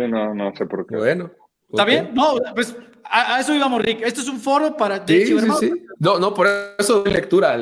[0.08, 0.96] No, no sé por qué.
[0.96, 1.30] Bueno.
[1.68, 2.10] ¿Está bien?
[2.14, 4.02] No, pues a, eso íbamos, Rick.
[4.02, 5.06] Esto es un foro para...
[5.06, 5.72] Sí, sí, sí.
[5.98, 7.56] No, no, por eso de lectura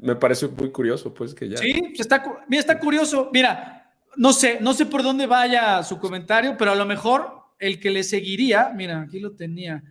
[0.00, 1.56] me parece muy curioso, pues que ya...
[1.56, 3.30] Sí, pues, está, mira, está curioso.
[3.32, 7.80] Mira, no sé, no sé por dónde vaya su comentario, pero a lo mejor el
[7.80, 9.82] que le seguiría, mira, aquí lo tenía.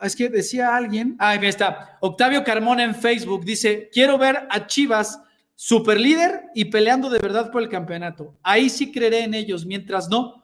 [0.00, 4.66] Es que decía alguien, ah, ahí está, Octavio Carmona en Facebook dice, quiero ver a
[4.66, 5.20] Chivas
[5.54, 8.34] super líder y peleando de verdad por el campeonato.
[8.42, 10.43] Ahí sí creeré en ellos, mientras no.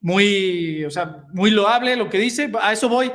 [0.00, 3.10] Muy, o sea, muy loable lo que dice, a eso voy,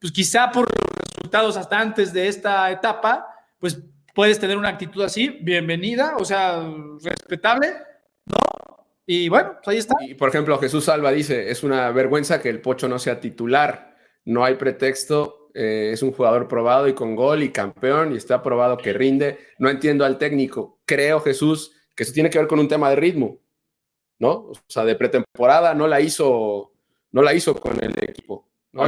[0.00, 0.80] pues quizá por los
[1.14, 3.26] resultados hasta antes de esta etapa,
[3.58, 3.82] pues
[4.14, 6.66] puedes tener una actitud así, bienvenida, o sea,
[7.02, 7.74] respetable,
[9.06, 9.94] y bueno, pues ahí está.
[10.00, 13.96] Y por ejemplo, Jesús Salva dice, es una vergüenza que el Pocho no sea titular,
[14.24, 18.42] no hay pretexto, eh, es un jugador probado y con gol y campeón y está
[18.42, 19.38] probado que rinde.
[19.58, 22.96] No entiendo al técnico, creo Jesús que eso tiene que ver con un tema de
[22.96, 23.38] ritmo,
[24.22, 24.30] ¿no?
[24.30, 26.70] O sea, de pretemporada no la hizo,
[27.10, 28.48] no la hizo con el equipo.
[28.72, 28.82] ¿no?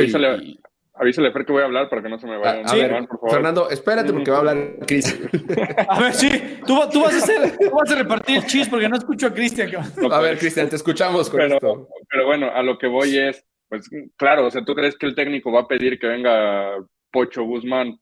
[0.96, 3.18] Avísale, Fer, que voy a hablar para que no se me vaya a, ver, por
[3.18, 3.30] favor.
[3.32, 5.28] Fernando, espérate porque va a hablar Cristian.
[5.88, 6.30] A ver, sí,
[6.64, 9.34] tú, tú, vas a hacer, tú, vas a repartir el chis porque no escucho a
[9.34, 9.70] Cristian.
[10.08, 11.88] a ver, Cristian, te escuchamos con pero, esto.
[12.08, 15.16] Pero bueno, a lo que voy es, pues claro, o sea, ¿tú crees que el
[15.16, 16.76] técnico va a pedir que venga
[17.10, 17.98] Pocho Guzmán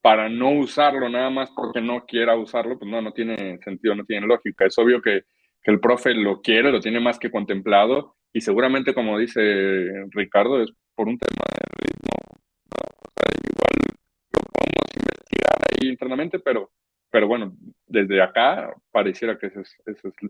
[0.00, 2.78] para no usarlo nada más porque no quiera usarlo?
[2.78, 4.66] Pues no, no tiene sentido, no tiene lógica.
[4.66, 5.24] Es obvio que,
[5.62, 10.62] que el profe lo quiere, lo tiene más que contemplado y seguramente, como dice Ricardo,
[10.62, 12.16] es por un tema de ritmo.
[13.50, 13.98] igual
[14.32, 16.70] lo podemos investigar ahí internamente, pero,
[17.10, 19.76] pero bueno, desde acá pareciera que ese es,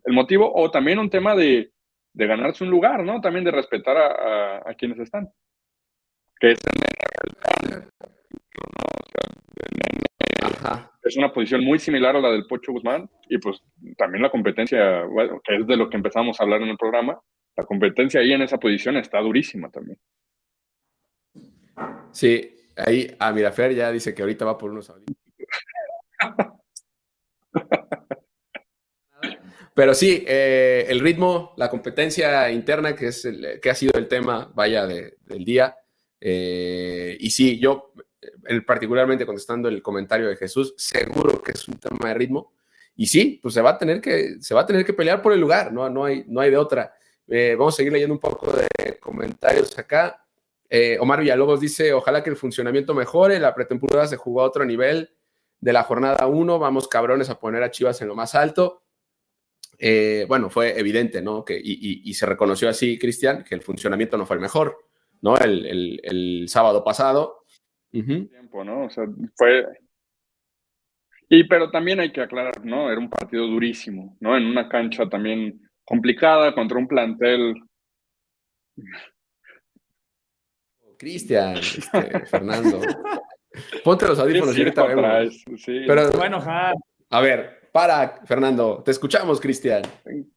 [0.05, 0.51] el motivo.
[0.55, 1.73] O también un tema de,
[2.15, 3.21] de, ganarse un lugar, ¿no?
[3.21, 5.29] También de respetar a, a, quienes están.
[6.39, 6.61] Que es
[11.03, 13.63] es una posición muy similar a la del Pocho Guzmán y pues
[13.97, 17.19] también la competencia, bueno, que es de lo que empezamos a hablar en el programa,
[17.57, 19.99] la competencia ahí en esa posición está durísima también.
[22.13, 24.93] Sí, ahí, a Mirafer ya dice que ahorita va por unos
[29.75, 34.09] Pero sí, eh, el ritmo, la competencia interna, que, es el, que ha sido el
[34.09, 35.77] tema, vaya, del día.
[36.21, 37.90] Eh, y sí, yo,
[38.67, 42.53] particularmente contestando el comentario de Jesús, seguro que es un tema de ritmo.
[42.97, 45.33] Y sí, pues se va a tener que, se va a tener que pelear por
[45.33, 46.93] el lugar, no, no, hay, no hay de otra.
[47.29, 50.25] Eh, vamos a seguir leyendo un poco de comentarios acá.
[50.69, 54.65] Eh, Omar Villalobos dice, ojalá que el funcionamiento mejore, la pretemporada se jugó a otro
[54.65, 55.11] nivel
[55.61, 58.83] de la jornada 1, vamos cabrones a poner a Chivas en lo más alto.
[59.79, 61.45] Eh, bueno, fue evidente, ¿no?
[61.45, 64.79] Que, y, se reconoció así, Cristian, que el funcionamiento no fue el mejor,
[65.23, 65.37] ¿no?
[65.39, 67.40] El, sábado pasado.
[67.91, 68.85] Tiempo, ¿no?
[68.85, 69.67] O sea, fue...
[71.29, 72.91] Y pero también hay que aclarar, ¿no?
[72.91, 74.37] Era un partido durísimo, ¿no?
[74.37, 77.55] En una cancha también complicada contra un plantel.
[80.99, 82.81] Cristian, este, Fernando.
[83.85, 85.45] Ponte los audífonos y ahorita vemos.
[85.67, 86.39] Pero, bueno,
[87.11, 89.83] a ver, para, Fernando, te escuchamos, Cristian.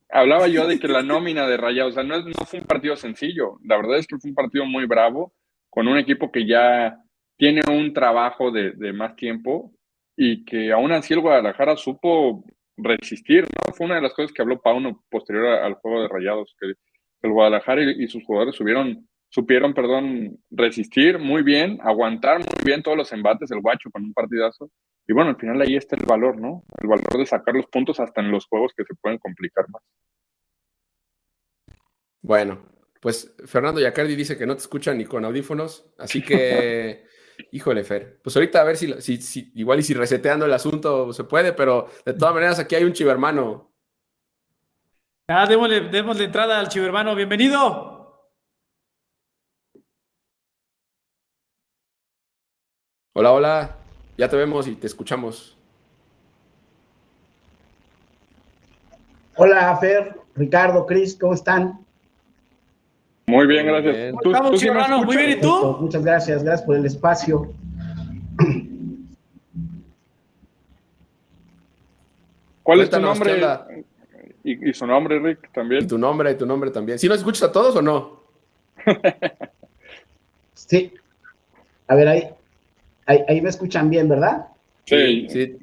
[0.09, 2.95] Hablaba yo de que la nómina de Raya, o sea, no, no fue un partido
[2.95, 3.59] sencillo.
[3.63, 5.33] La verdad es que fue un partido muy bravo,
[5.69, 7.02] con un equipo que ya
[7.37, 9.73] tiene un trabajo de, de más tiempo
[10.15, 12.43] y que aún así el Guadalajara supo
[12.77, 13.73] resistir, ¿no?
[13.73, 16.73] Fue una de las cosas que habló Pauno posterior al juego de Rayados, que
[17.21, 22.97] el Guadalajara y, sus jugadores subieron, supieron, perdón, resistir muy bien, aguantar muy bien todos
[22.97, 24.69] los embates, el guacho con un partidazo.
[25.07, 26.63] Y bueno, al final ahí está el valor, ¿no?
[26.81, 29.81] El valor de sacar los puntos hasta en los juegos que se pueden complicar más.
[32.21, 32.65] Bueno,
[33.01, 37.03] pues Fernando Yacardi dice que no te escucha ni con audífonos, así que
[37.53, 38.19] Híjole, Fer.
[38.23, 42.13] Pues ahorita a ver si, igual y si reseteando el asunto se puede, pero de
[42.13, 43.71] todas maneras aquí hay un chivermano.
[45.27, 47.13] Ah, démosle, démosle entrada al chivermano.
[47.13, 48.31] Bienvenido.
[53.13, 53.77] Hola, hola.
[54.17, 55.55] Ya te vemos y te escuchamos.
[59.35, 61.85] Hola, Fer, Ricardo, Cris, ¿cómo están?
[63.25, 64.13] Muy bien, gracias.
[64.21, 65.77] ¿Cómo estamos, Muy bien, ¿y tú?
[65.79, 67.53] Muchas gracias, gracias por el espacio.
[72.63, 73.41] ¿Cuál es tu nombre?
[74.43, 75.85] Y, su nombre, Rick, también.
[75.85, 76.99] Y tu nombre, y tu nombre también.
[76.99, 78.23] ¿Sí nos escuchas a todos o no?
[80.53, 80.93] sí.
[81.87, 82.29] A ver, ahí,
[83.05, 84.47] ahí, me escuchan bien, ¿verdad?
[84.85, 85.57] Sí, sí.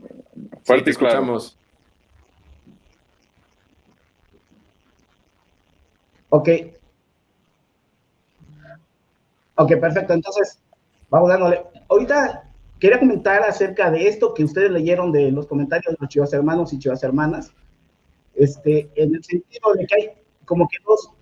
[0.65, 1.59] Fuerte escuchamos.
[6.31, 6.49] Ok.
[9.61, 10.15] Ok, perfecto.
[10.15, 10.59] Entonces,
[11.11, 11.63] vamos dándole.
[11.91, 16.33] Ahorita quería comentar acerca de esto que ustedes leyeron de los comentarios de los chivas
[16.33, 17.53] hermanos y chivas hermanas.
[18.35, 20.11] Este, en el sentido de que hay
[20.47, 21.13] como que dos.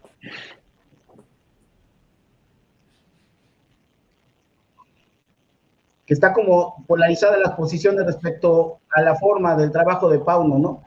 [6.06, 10.82] que está como polarizada las posiciones respecto a la forma del trabajo de Pauno, ¿no?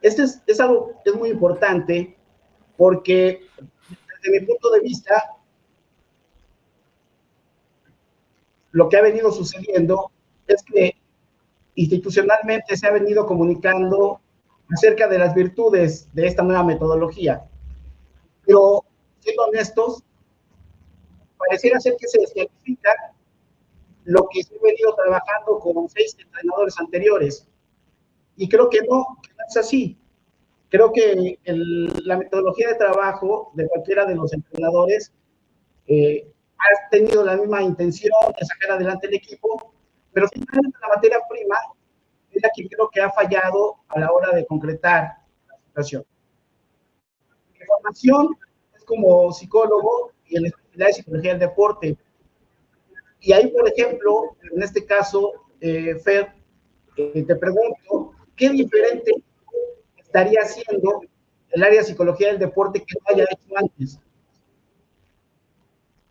[0.00, 2.16] Este es, es algo es muy importante
[2.76, 5.37] porque desde mi punto de vista,
[8.72, 10.10] lo que ha venido sucediendo
[10.46, 10.96] es que
[11.74, 14.20] institucionalmente se ha venido comunicando
[14.70, 17.44] acerca de las virtudes de esta nueva metodología.
[18.44, 18.84] Pero,
[19.20, 20.02] siendo honestos,
[21.38, 22.90] pareciera ser que se descalifica
[24.04, 27.46] lo que se ha venido trabajando con seis entrenadores anteriores.
[28.36, 29.98] Y creo que no, que no es así.
[30.70, 35.12] Creo que la metodología de trabajo de cualquiera de los entrenadores
[35.86, 39.72] eh, ha tenido la misma intención de sacar adelante el equipo,
[40.12, 41.56] pero finalmente la materia prima
[42.30, 45.18] es la que creo que ha fallado a la hora de concretar
[45.48, 46.04] la situación.
[47.52, 48.36] Mi formación
[48.76, 51.96] es como psicólogo y en la de psicología del deporte.
[53.20, 56.32] Y ahí, por ejemplo, en este caso, eh, Fer,
[56.96, 59.12] eh, te pregunto, ¿qué diferente
[59.96, 61.02] estaría haciendo
[61.50, 63.98] el área de psicología del deporte que no haya hecho antes?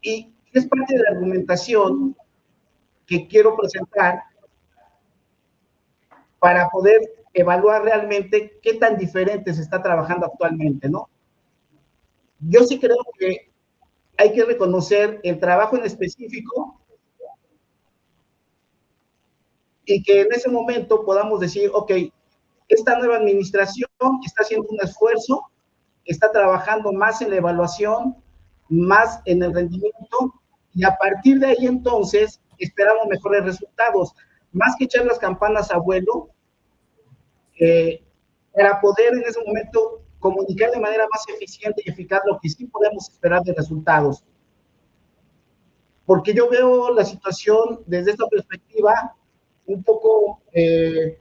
[0.01, 2.15] Y es parte de la argumentación
[3.05, 4.21] que quiero presentar
[6.39, 7.01] para poder
[7.33, 11.09] evaluar realmente qué tan diferente se está trabajando actualmente, ¿no?
[12.39, 13.51] Yo sí creo que
[14.17, 16.81] hay que reconocer el trabajo en específico
[19.85, 21.91] y que en ese momento podamos decir, ok,
[22.67, 23.89] esta nueva administración
[24.25, 25.43] está haciendo un esfuerzo,
[26.05, 28.17] está trabajando más en la evaluación,
[28.69, 30.33] más en el rendimiento
[30.77, 34.13] y a partir de ahí entonces esperamos mejores resultados.
[34.51, 36.29] Más que echar las campanas a vuelo,
[37.59, 38.03] eh,
[38.53, 42.67] para poder en ese momento comunicar de manera más eficiente y eficaz lo que sí
[42.67, 44.23] podemos esperar de resultados.
[46.05, 49.15] Porque yo veo la situación desde esta perspectiva
[49.65, 51.19] un poco eh,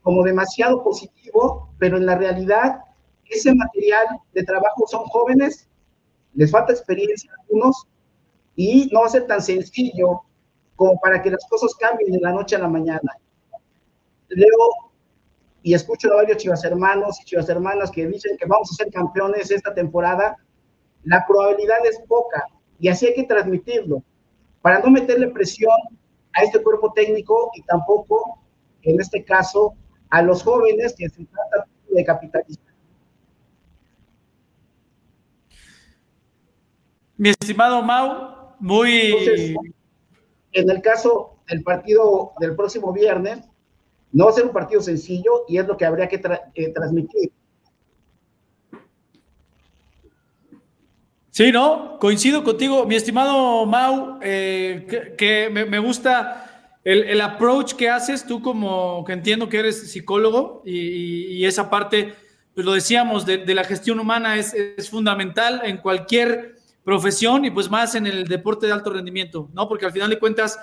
[0.00, 2.84] como demasiado positivo, pero en la realidad
[3.24, 5.68] ese material de trabajo son jóvenes,
[6.34, 7.88] les falta experiencia a algunos
[8.58, 10.22] y no va a ser tan sencillo
[10.74, 13.16] como para que las cosas cambien de la noche a la mañana.
[14.30, 14.90] Leo
[15.62, 18.92] y escucho a varios chivas hermanos y chivas hermanas que dicen que vamos a ser
[18.92, 20.36] campeones esta temporada.
[21.04, 22.48] La probabilidad es poca
[22.80, 24.02] y así hay que transmitirlo
[24.60, 25.78] para no meterle presión
[26.32, 28.40] a este cuerpo técnico y tampoco,
[28.82, 29.76] en este caso,
[30.10, 32.74] a los jóvenes que se trata de capitalizar.
[37.16, 39.56] Mi estimado Mau, muy...
[40.52, 43.40] en el caso del partido del próximo viernes,
[44.12, 47.32] no va a ser un partido sencillo y es lo que habría que transmitir.
[51.38, 52.00] Sí, ¿no?
[52.00, 59.04] Coincido contigo, mi estimado Mau, eh, que, me, gusta el, approach que haces, tú como
[59.04, 62.12] que entiendo que eres psicólogo y, esa parte,
[62.56, 66.56] pues lo decíamos, de, la gestión humana es, es, fundamental en cualquier
[66.88, 69.68] profesión y pues más en el deporte de alto rendimiento, ¿no?
[69.68, 70.58] Porque al final de cuentas,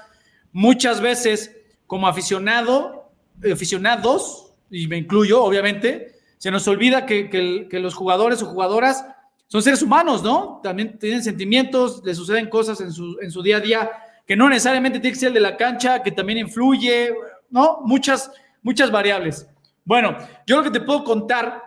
[0.51, 3.11] muchas veces como aficionado,
[3.53, 9.05] aficionados, y me incluyo, obviamente, se nos olvida que, los jugadores o jugadoras
[9.45, 10.61] son seres humanos, ¿no?
[10.63, 13.91] También tienen sentimientos, les suceden cosas en su, en su día a día
[14.25, 17.13] que no necesariamente tiene que ser el de la cancha, que también influye,
[17.51, 17.81] ¿no?
[17.83, 18.31] Muchas,
[18.63, 19.47] muchas variables.
[19.83, 21.61] Bueno, yo lo que te puedo contar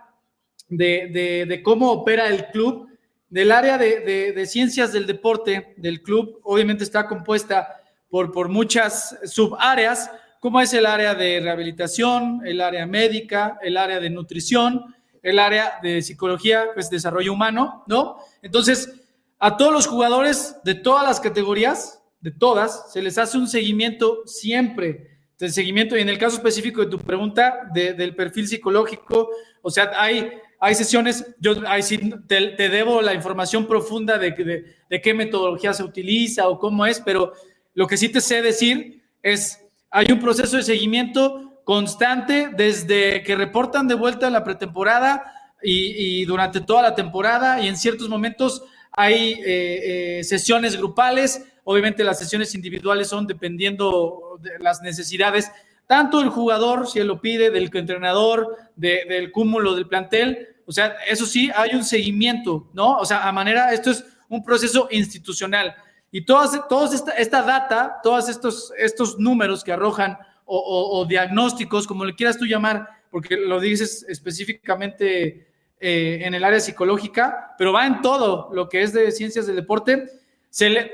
[0.68, 2.87] de, de cómo opera el club
[3.30, 10.10] del área de, ciencias del deporte del club, obviamente está compuesta por, por muchas subáreas,
[10.40, 15.78] como es el área de rehabilitación, el área médica, el área de nutrición, el área
[15.82, 18.18] de psicología, pues desarrollo humano, ¿no?
[18.40, 18.92] Entonces,
[19.38, 24.22] a todos los jugadores de todas las categorías, de todas, se les hace un seguimiento
[24.26, 25.96] siempre de seguimiento.
[25.96, 29.30] Y en el caso específico de tu pregunta del perfil psicológico,
[29.62, 35.00] o sea, hay, hay sesiones, yo ahí sí te, debo la información profunda de, de,
[35.00, 37.32] qué metodología se utiliza o cómo es, pero
[37.74, 43.36] lo que sí te sé decir es, hay un proceso de seguimiento constante desde que
[43.36, 48.62] reportan de vuelta en la pretemporada y, durante toda la temporada y en ciertos momentos
[48.90, 51.44] hay eh, eh, sesiones grupales.
[51.64, 55.50] Obviamente las sesiones individuales son dependiendo de las necesidades,
[55.88, 60.48] tanto del jugador, si él lo pide, del entrenador, del cúmulo del plantel.
[60.66, 62.98] O sea, eso sí, hay un seguimiento, ¿no?
[62.98, 65.74] O sea, a manera, esto es un proceso institucional.
[66.12, 66.54] Y todas,
[66.92, 72.46] esta, esta data, todos estos, estos números que arrojan o, diagnósticos, como le quieras tú
[72.46, 75.48] llamar, porque lo dices específicamente
[75.80, 79.56] eh, en el área psicológica, pero va en todo lo que es de ciencias del
[79.56, 80.06] deporte,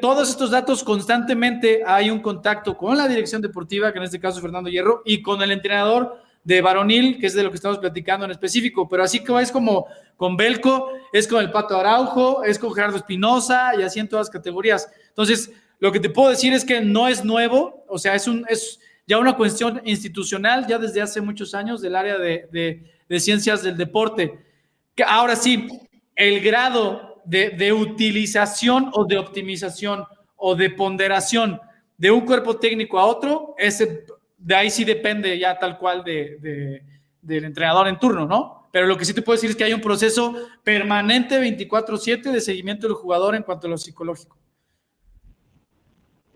[0.00, 4.38] todos estos datos constantemente hay un contacto con la dirección deportiva, que en este caso
[4.38, 7.78] es Fernando Hierro, y con el entrenador de Varonil, que es de lo que estamos
[7.78, 9.86] platicando en específico, pero así que es como
[10.16, 14.26] con Belco, es con el Pato Araujo, es con Gerardo Espinosa y así en todas
[14.26, 14.88] las categorías.
[15.08, 18.44] Entonces, lo que te puedo decir es que no es nuevo, o sea, es, un,
[18.48, 23.62] es ya una cuestión institucional, ya desde hace muchos años del área de, de ciencias
[23.62, 24.38] del deporte.
[25.06, 25.66] Ahora sí,
[26.14, 30.04] el grado de, utilización o de optimización
[30.36, 31.60] o de ponderación
[31.96, 34.04] de un cuerpo técnico a otro, ese,
[34.36, 36.82] de ahí sí depende ya tal cual de,
[37.22, 38.68] del entrenador en turno, ¿no?
[38.72, 40.34] Pero lo que sí te puedo decir es que hay un proceso
[40.64, 44.36] permanente 24/7 de seguimiento del jugador en cuanto a lo psicológico.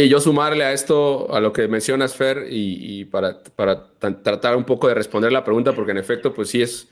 [0.00, 4.62] Y yo sumarle a esto, a lo que mencionas, Fer, y, para, para tratar un
[4.62, 6.88] poco de responder la pregunta, porque en efecto, pues sí es,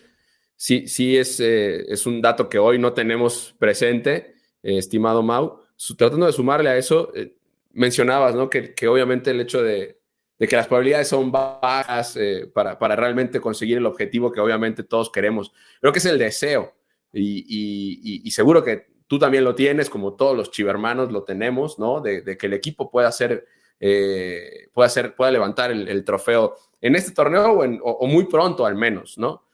[0.56, 5.60] sí, sí es, eh, es un dato que hoy no tenemos presente, eh, estimado Mau.
[5.96, 7.36] Tratando de sumarle a eso, eh,
[7.72, 8.48] mencionabas ¿no?
[8.48, 10.00] que, que, obviamente el hecho de,
[10.38, 12.18] de, que las probabilidades son bajas
[12.54, 15.52] para, para, realmente conseguir el objetivo que obviamente todos queremos.
[15.80, 16.74] Creo que es el deseo
[17.12, 21.78] y, y, y, seguro que tú también lo tienes, como todos los chivermanos lo tenemos,
[21.78, 22.00] ¿no?
[22.00, 23.46] De, que el equipo pueda hacer,
[23.78, 29.44] pueda, hacer pueda levantar el, trofeo en este torneo o, muy pronto al menos, ¿no?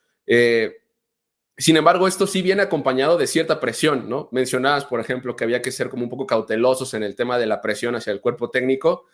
[1.63, 4.29] Sin embargo, esto sí viene acompañado de cierta presión, ¿no?
[4.33, 7.47] Mencionabas, por ejemplo, que había que ser como un poco cautelosos en el tema de
[7.47, 9.05] la presión hacia el cuerpo técnico.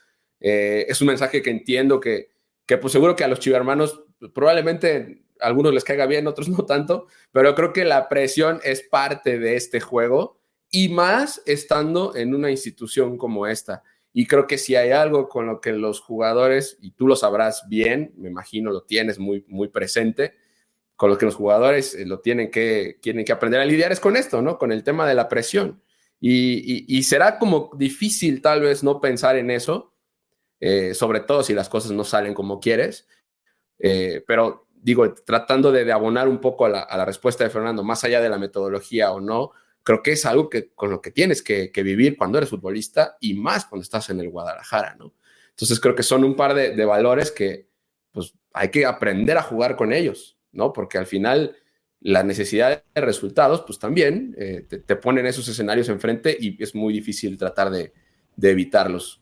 [0.41, 2.31] Eh, es un mensaje que entiendo que,
[2.65, 6.65] que pues seguro que a los chivermanos probablemente a algunos les caiga bien, otros no
[6.65, 12.35] tanto, pero creo que la presión es parte de este juego y más estando en
[12.35, 13.83] una institución como esta.
[14.15, 17.65] Y creo que si hay algo con lo que los jugadores, y tú lo sabrás
[17.69, 20.48] bien, me imagino lo tienes muy, muy presente,
[20.99, 24.01] con lo que los jugadores eh, lo tienen que, tienen que aprender a lidiar es
[24.01, 24.59] con esto, ¿no?
[24.59, 25.81] Con el tema de la presión.
[26.21, 29.95] Y, será como difícil tal vez no pensar en eso,
[30.59, 33.07] eh, sobre todo si las cosas no salen como quieres,
[33.79, 38.21] eh, pero digo, tratando de, abonar un poco a la, respuesta de Fernando, más allá
[38.21, 39.53] de la metodología o no,
[39.85, 43.35] creo que es algo que, con lo que tienes que, vivir cuando eres futbolista y
[43.35, 45.15] más cuando estás en el Guadalajara, ¿no?
[45.51, 47.69] Entonces creo que son un par de, de valores que
[48.11, 50.38] pues hay que aprender a jugar con ellos.
[50.53, 50.73] ¿No?
[50.73, 51.57] Porque al final
[52.01, 56.93] la necesidad de resultados, pues también eh, te, ponen esos escenarios enfrente y es muy
[56.93, 57.93] difícil tratar de,
[58.41, 59.21] evitarlos.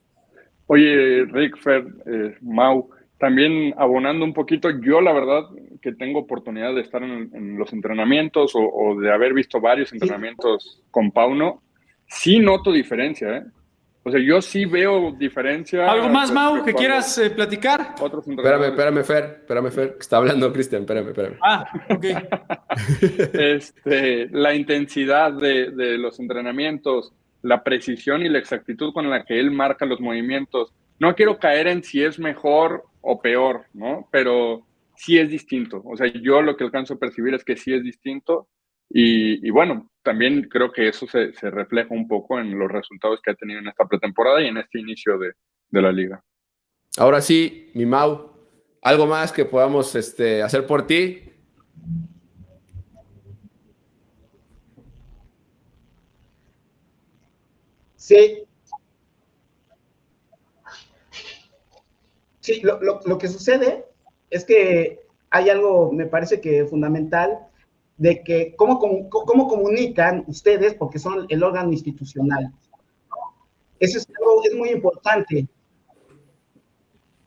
[0.67, 5.45] Oye, Rick, Fer, eh, Mau, también abonando un poquito, yo la verdad
[5.81, 11.13] que tengo oportunidad de estar en, los entrenamientos o, de haber visto varios entrenamientos con
[11.13, 11.63] Pauno,
[12.07, 13.45] sí noto diferencia, ¿eh?
[14.07, 15.91] O sea, yo sí veo diferencia.
[15.91, 17.97] ¿Algo más, Mau, que quieras eh, platicar?
[18.01, 21.37] espérame, espérame, Fer, espérame, Fer, que está hablando Cristian, espérame, espérame.
[21.43, 22.05] Ah, ok.
[23.35, 29.41] este, la intensidad de, de, los entrenamientos, la precisión y la exactitud con la que
[29.41, 30.73] él marca los movimientos.
[31.01, 34.07] No quiero caer en si es mejor o peor, ¿no?
[34.13, 34.65] Pero
[34.95, 35.83] sí es distinto.
[35.85, 38.47] O sea, yo lo que alcanzo a percibir es que sí es distinto
[38.89, 43.35] y, bueno, también creo que eso se, refleja un poco en los resultados que ha
[43.35, 45.33] tenido en esta pretemporada y en este inicio de,
[45.71, 46.23] la liga.
[46.97, 48.33] Ahora sí, mi Mau,
[48.81, 51.25] ¿algo más que podamos este, hacer por ti?
[57.97, 58.45] Sí.
[62.41, 63.85] Sí, lo, lo que sucede
[64.31, 67.39] es que hay algo, me parece que fundamental,
[67.97, 72.53] de que cómo, cómo, comunican ustedes, porque son el órgano institucional.
[73.79, 75.49] Eso es, es muy importante,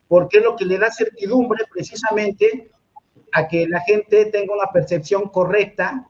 [0.08, 2.72] porque es lo que le da certidumbre precisamente
[3.32, 6.08] a que la gente tenga una percepción correcta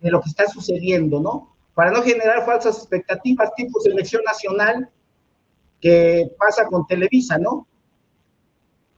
[0.00, 1.54] de lo que está sucediendo, ¿no?
[1.74, 4.90] Para no generar falsas expectativas tipo selección nacional,
[5.80, 7.66] que pasa con Televisa, ¿no?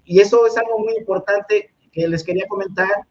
[0.05, 3.07] Y eso es algo muy importante que les quería comentar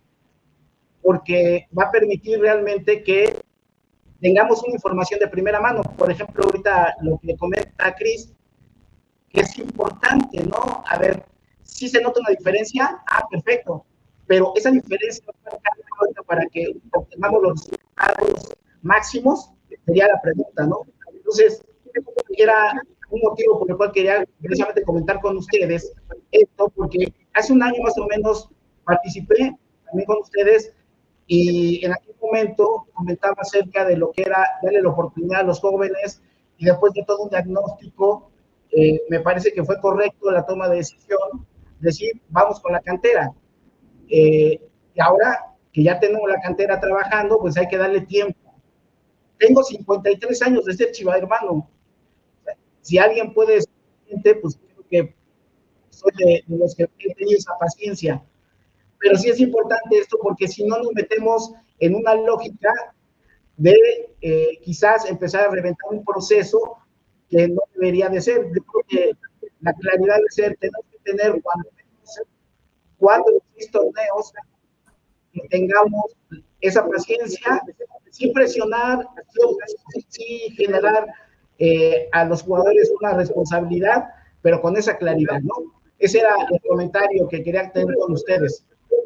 [1.03, 3.35] porque va a permitir realmente que
[4.21, 5.83] tengamos una información de primera mano.
[5.97, 8.33] Por ejemplo, ahorita lo que comenta Cris,
[9.29, 10.83] que es importante, ¿no?
[10.87, 11.25] A ver,
[11.61, 13.85] si se nota una diferencia, ah, perfecto,
[14.25, 15.25] pero esa diferencia
[16.25, 19.51] para que obtengamos los resultados máximos,
[19.85, 20.81] sería la pregunta, ¿no?
[21.13, 21.61] Entonces,
[22.37, 22.73] era
[23.09, 25.93] un motivo por el cual quería precisamente comentar con ustedes
[26.31, 28.49] esto, porque hace un año más o menos
[28.85, 30.73] participé también con ustedes
[31.27, 35.59] y en aquel momento comentaba acerca de lo que era darle la oportunidad a los
[35.59, 36.21] jóvenes
[36.57, 38.31] y después de todo un diagnóstico,
[38.71, 41.45] eh, me parece que fue correcto la toma de decisión,
[41.79, 43.33] decir, vamos con la cantera.
[44.09, 44.59] Eh,
[44.93, 48.39] y ahora que ya tenemos la cantera trabajando, pues hay que darle tiempo.
[49.37, 51.69] Tengo 53 años de ser chiva hermano.
[52.81, 53.59] Si alguien puede
[54.41, 55.15] pues creo que
[55.89, 58.23] soy de, de los que he tenido esa paciencia
[59.03, 62.71] pero sí es importante esto porque si no nos metemos en una lógica
[63.57, 63.75] de
[64.21, 66.77] eh, quizás empezar a reventar un proceso
[67.29, 68.45] que no debería de ser.
[68.45, 69.11] Yo creo que
[69.59, 71.41] la claridad de ser, tenemos que tener
[72.97, 73.29] cuando,
[73.71, 74.33] torneos
[75.33, 76.15] que tengamos
[76.61, 77.61] esa paciencia,
[78.09, 79.05] sin presionar,
[80.07, 81.07] sin generar
[81.59, 84.05] eh, a los jugadores una responsabilidad,
[84.41, 85.73] pero con esa claridad, ¿no?
[85.99, 88.65] Ese era el comentario que quería tener con ustedes.
[88.89, 89.05] Oh,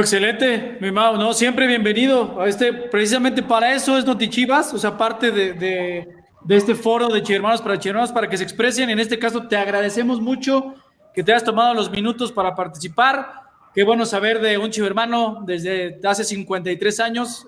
[0.00, 1.32] excelente, mi Mau, ¿no?
[1.34, 6.08] Siempre bienvenido a este, precisamente para eso es Notichivas, o sea, parte de,
[6.48, 8.90] este foro de Chivermanos para Chivermanos para que se expresen.
[8.90, 10.74] En este caso, te agradecemos mucho
[11.14, 13.42] que te hayas tomado los minutos para participar.
[13.74, 17.46] Qué bueno saber de un chivermano desde hace 53 años.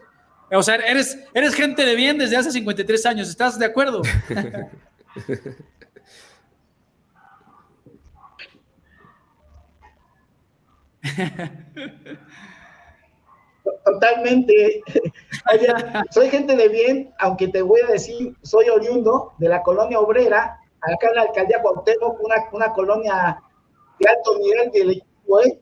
[0.52, 4.02] O sea, eres, eres gente de bien desde hace 53 años, ¿estás de acuerdo?
[13.84, 14.82] Totalmente.
[16.10, 20.60] soy gente de bien, aunque te voy a decir, soy oriundo de la colonia obrera,
[20.80, 23.40] acá en la alcaldía Cuauhtémoc, una, una colonia
[23.98, 25.60] de alto nivel del equipo, ¿eh?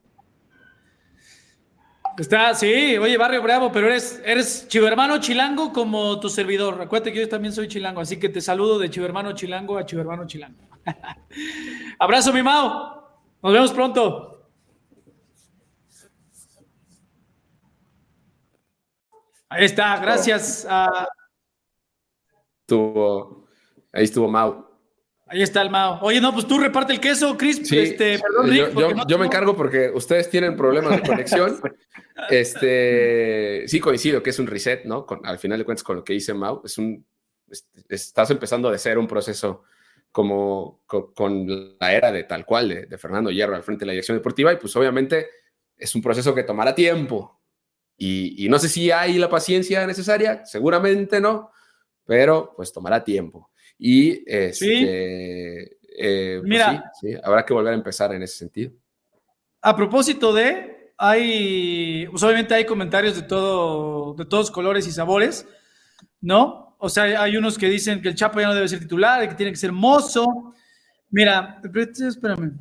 [2.16, 6.80] Está, sí, oye, Barrio Bravo, pero eres, eres chivermano chilango como tu servidor.
[6.80, 10.24] Acuérdate que yo también soy chilango, así que te saludo de chivermano chilango a chivermano
[10.24, 10.60] chilango.
[11.98, 13.18] Abrazo, mi Mao.
[13.42, 14.33] Nos vemos pronto.
[19.48, 21.08] Ahí está, gracias a...
[22.60, 23.46] Estuvo,
[23.92, 24.74] ahí estuvo Mau.
[25.26, 25.98] Ahí está el Mao.
[26.02, 27.66] Oye, no, pues tú reparte el queso, Chris.
[27.66, 31.60] Sí, este, perdón, Rick, yo, me encargo porque ustedes tienen problemas de conexión.
[32.30, 35.06] este, sí coincido que es un reset, ¿no?
[35.24, 37.04] al final de cuentas, con lo que dice Mau, es un,
[37.88, 39.62] estás empezando de ser un proceso
[40.12, 43.92] como con, la era de tal cual de, de, Fernando Hierro al frente de la
[43.92, 45.28] dirección deportiva y pues obviamente
[45.76, 47.33] es un proceso que tomará tiempo,
[48.04, 51.50] y, no sé si hay la paciencia necesaria, seguramente no,
[52.04, 53.50] pero pues tomará tiempo.
[53.78, 55.62] Y este,
[55.96, 58.72] eh, pues Mira, sí, habrá que volver a empezar en ese sentido.
[59.62, 65.46] A propósito de, hay, pues obviamente hay comentarios de, todo, de todos colores y sabores,
[66.20, 66.76] ¿no?
[66.78, 69.34] O sea, hay unos que dicen que el Chapo ya no debe ser titular, que
[69.34, 70.54] tiene que ser mozo.
[71.10, 72.58] Mira, espérame.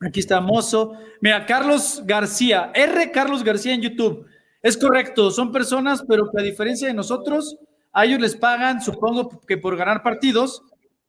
[0.00, 0.94] Aquí está Mozo.
[1.20, 3.10] Mira, Carlos García, R.
[3.12, 4.26] Carlos García en YouTube.
[4.62, 7.56] Es correcto, son personas, pero que a diferencia de nosotros,
[7.92, 10.62] a ellos les pagan, supongo que por ganar partidos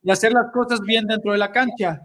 [0.03, 2.01] y hacer las cosas bien dentro de la cancha,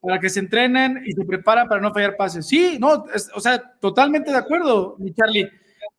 [0.00, 2.46] para que se entrenen y se preparan para no fallar pases.
[2.46, 3.04] Sí, no,
[3.34, 5.50] o sea, totalmente de acuerdo, mi Charlie.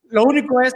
[0.05, 0.73] Lo único es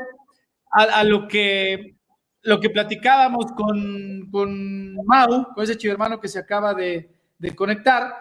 [0.71, 1.95] a, lo que
[2.41, 7.09] lo que platicábamos con, con Mau, con ese chivo hermano que se acaba de
[7.55, 8.13] conectar,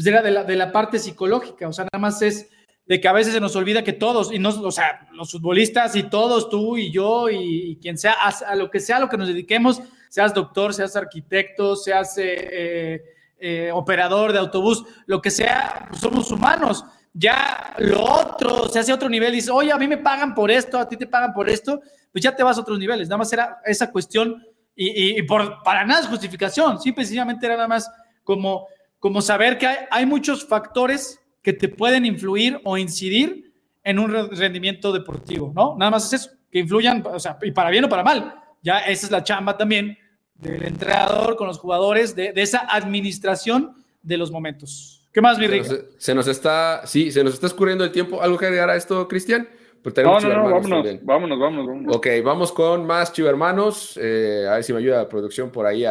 [0.00, 2.48] pues era de la, parte psicológica, o sea, nada más es
[2.86, 5.94] de que a veces se nos olvida que todos, y no, o sea, los futbolistas
[5.94, 9.18] y todos, tú y yo y, quien sea, a, lo que sea a lo que
[9.18, 13.04] nos dediquemos, seas doctor, seas arquitecto, seas eh, eh,
[13.40, 16.82] eh, operador de autobús, lo que sea, pues somos humanos.
[17.12, 20.78] Ya lo otro, se hace otro nivel, dice, oye, a mí me pagan por esto,
[20.78, 23.06] a ti te pagan por esto, pues ya te vas a otros niveles.
[23.06, 24.42] Nada más era esa cuestión
[24.74, 27.90] y, y por, para nada es justificación, sí, precisamente era nada más
[28.24, 28.66] como
[29.00, 34.92] como saber que hay, muchos factores que te pueden influir o incidir en un rendimiento
[34.92, 35.74] deportivo, ¿no?
[35.78, 38.34] Nada más es eso, que influyan, o sea, y para bien o para mal.
[38.62, 39.96] Ya esa es la chamba también
[40.34, 45.08] del entrenador con los jugadores, de, esa administración de los momentos.
[45.12, 48.22] ¿Qué más, mi se, se nos está, sí, se nos está escurriendo el tiempo.
[48.22, 49.48] ¿Algo que agregar a esto, Cristian?
[49.82, 53.98] no, no, no, vámonos, vámonos, vámonos, Ok, vamos con más chivermanos.
[54.00, 55.84] Eh, a ver si me ayuda la producción por ahí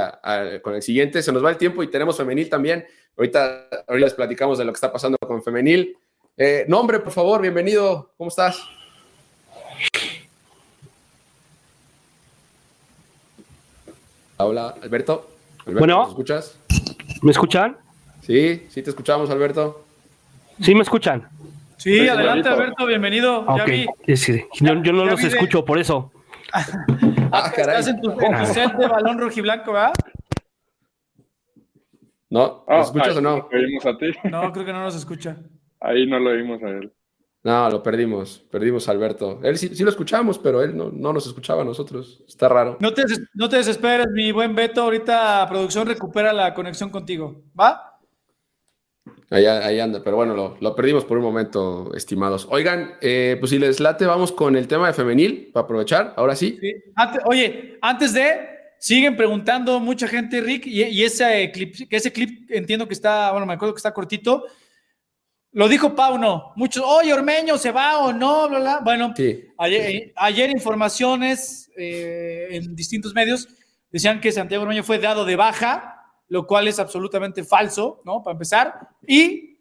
[0.61, 1.23] con el siguiente.
[1.23, 2.85] Se nos va el tiempo y tenemos femenil también.
[3.19, 5.97] Ahorita, ahorita les platicamos de lo que está pasando con femenil.
[6.37, 8.13] Eh, nombre, por favor, bienvenido.
[8.17, 8.63] ¿Cómo estás?
[14.37, 15.31] Hola, Alberto.
[15.65, 16.57] bueno, ¿me escuchas?
[17.21, 17.77] ¿Me escuchan?
[18.21, 19.83] Sí, sí te escuchamos, Alberto.
[20.61, 21.27] Sí, me escuchan.
[21.75, 23.41] Sí, adelante, Alberto, bienvenido.
[23.41, 23.69] Ok,
[24.53, 26.09] yo, no los escucho, por eso.
[26.53, 28.15] ah, Estás en tu,
[28.45, 29.91] set de balón rojiblanco, ¿verdad?
[32.29, 33.49] No, ¿nos escuchas o no?
[33.49, 34.11] a ti.
[34.29, 35.37] No, creo que no nos escucha.
[35.79, 36.93] Ahí no lo oímos a él.
[37.41, 39.39] No, lo perdimos, perdimos a Alberto.
[39.43, 42.21] Él sí, lo escuchamos, pero él no, nos escuchaba a nosotros.
[42.27, 42.77] Está raro.
[42.81, 43.03] No te,
[43.33, 44.81] no te desesperes, mi buen Beto.
[44.81, 47.43] Ahorita producción recupera la conexión contigo.
[47.57, 47.89] ¿Va?
[49.31, 52.47] Ahí, anda, pero bueno, lo, perdimos por un momento, estimados.
[52.49, 56.35] Oigan, eh, pues si les late, vamos con el tema de femenil, para aprovechar, ahora
[56.35, 56.59] sí.
[57.25, 62.93] oye, antes de, siguen preguntando mucha gente, Rick, y, ese, clip, ese clip entiendo que
[62.93, 64.45] está, bueno, me acuerdo que está cortito,
[65.51, 68.47] lo dijo Pauno, muchos, oye, Ormeño, ¿se va o no?
[68.47, 69.13] Bla, Bueno,
[69.57, 73.47] ayer, informaciones eh, en distintos medios
[73.91, 78.23] decían que Santiago Ormeño fue dado de baja, lo cual es absolutamente falso, ¿no?
[78.23, 78.89] Para empezar.
[79.07, 79.57] Y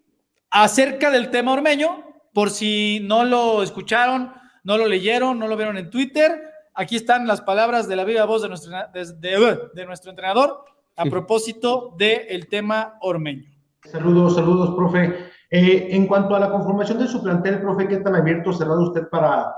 [0.50, 2.04] acerca del tema Ormeño,
[2.34, 6.42] por si no lo escucharon, no lo leyeron, no lo vieron en Twitter,
[6.78, 10.64] aquí están las palabras de la viva voz de nuestro, de, nuestro entrenador
[10.96, 13.50] a propósito del tema Ormeño.
[13.84, 15.30] Saludos, saludos, profe.
[15.50, 19.08] Eh, en cuanto a la conformación de su plantel, profe, ¿qué tan abierto cerrado usted
[19.08, 19.52] para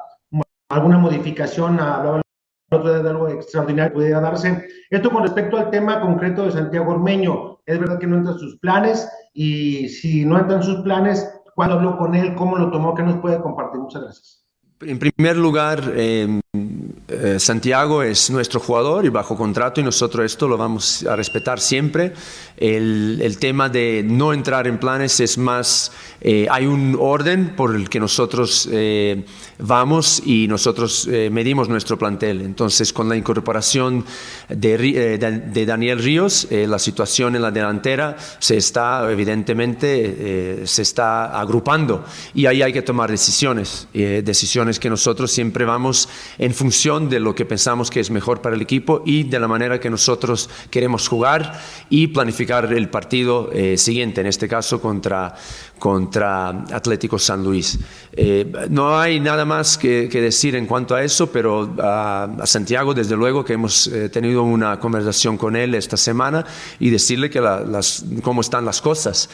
[0.71, 1.79] alguna modificación?
[1.79, 2.23] Hablaba
[2.71, 4.69] otro día de algo extraordinario que pudiera darse.
[4.89, 7.61] Esto con respecto al tema concreto de Santiago Ormeño.
[7.67, 11.29] Es verdad que no entra en sus planes y si no entra en sus planes,
[11.55, 12.35] ¿cuándo habló con él?
[12.35, 12.95] ¿Cómo lo tomó?
[12.95, 13.81] ¿Qué nos puede compartir?
[13.81, 14.50] Muchas gracias.
[14.83, 20.47] En primer lugar, eh, eh, Santiago es nuestro jugador y bajo contrato y nosotros esto
[20.47, 22.13] lo vamos a respetar siempre.
[22.57, 27.89] El, tema de no entrar en planes es más, eh, hay un orden por el
[27.89, 29.25] que nosotros eh,
[29.59, 32.43] vamos y nosotros medimos nuestro plantel.
[32.43, 34.05] Entonces, con la incorporación
[34.49, 42.05] de, de Daniel Ríos, la situación en la delantera se está, evidentemente, se está agrupando
[42.35, 46.09] y ahí hay que tomar decisiones, decisiones que nosotros siempre vamos
[46.39, 49.49] en función de lo que pensamos que es mejor para el equipo y de la
[49.49, 55.35] manera que nosotros queremos jugar y planificar el partido eh, siguiente, en este caso contra,
[55.79, 57.79] contra Atlético San Luis.
[58.13, 63.17] Eh, no hay nada más que, decir en cuanto a eso, pero a, Santiago, desde
[63.17, 66.45] luego que hemos eh, tenido una conversación con él esta semana
[66.79, 69.29] y decirle que las, cómo están las cosas.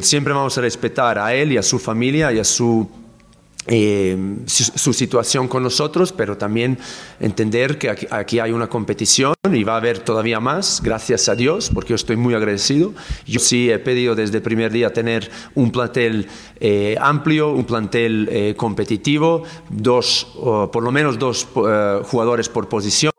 [0.00, 2.99] siempre vamos a respetar a él y a su familia y a su
[3.72, 6.76] eh, su, situación con nosotros, pero también
[7.20, 11.70] entender que aquí, hay una competición y va a haber todavía más, gracias a Dios,
[11.72, 12.92] porque yo estoy muy agradecido.
[13.26, 16.26] Yo sí he pedido desde el primer día tener un plantel
[16.58, 23.12] eh, amplio, un plantel eh, competitivo, dos, por lo menos dos jugadores por posición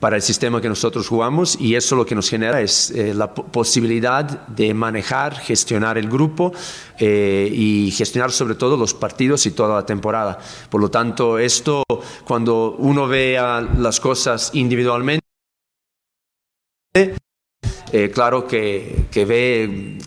[0.00, 3.32] para el sistema que nosotros jugamos y eso lo que nos genera es eh, la
[3.34, 6.52] posibilidad de manejar, gestionar el grupo
[6.98, 10.38] eh, y gestionar sobre todo los partidos y toda la temporada.
[10.70, 11.84] Por lo tanto, esto
[12.24, 15.20] cuando uno vea las cosas individualmente,
[17.92, 19.98] eh, claro que, que, ve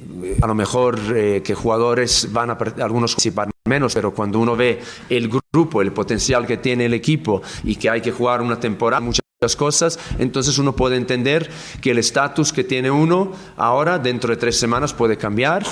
[0.42, 1.00] a lo mejor
[1.44, 6.46] que jugadores van a algunos participar menos, pero cuando uno ve el grupo, el potencial
[6.48, 9.24] que tiene el equipo y que hay que jugar una temporada, muchas
[9.56, 11.50] cosas, entonces uno puede entender
[11.82, 15.64] que el estatus que tiene uno ahora dentro de tres semanas puede cambiar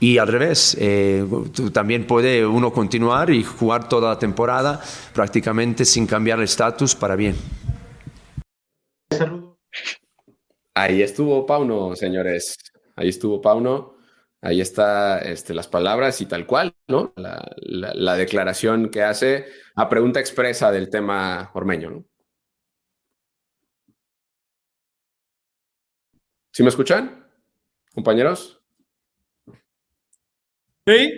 [0.00, 1.26] y al revés, eh,
[1.72, 4.80] también puede uno continuar y jugar toda la temporada
[5.12, 7.36] prácticamente sin cambiar el estatus para bien.
[10.74, 12.58] Ahí estuvo Pauno, señores.
[12.96, 13.96] Ahí estuvo Pauno.
[14.42, 17.12] Ahí está este, las palabras y tal cual, ¿no?
[17.16, 22.04] La, la declaración que hace a pregunta expresa del tema ormeño, ¿no?
[26.56, 27.22] ¿Sí me escuchan,
[27.92, 28.62] compañeros?
[30.86, 31.12] Sí,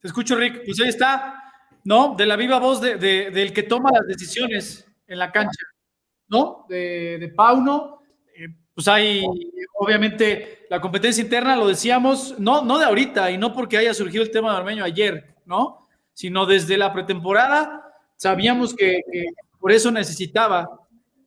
[0.00, 0.62] te escucho, Rick.
[0.64, 1.34] Pues ahí está,
[1.82, 2.14] ¿no?
[2.14, 5.66] De la viva voz de, del que toma las decisiones en la cancha,
[6.28, 6.64] ¿no?
[6.68, 8.02] De, de Pauno.
[8.36, 9.24] Eh, pues hay,
[9.80, 14.22] obviamente, la competencia interna, lo decíamos, no, no de ahorita y no porque haya surgido
[14.22, 15.88] el tema de Armeño ayer, ¿no?
[16.12, 17.82] Sino desde la pretemporada,
[18.14, 19.00] sabíamos que
[19.58, 20.83] por eso necesitaba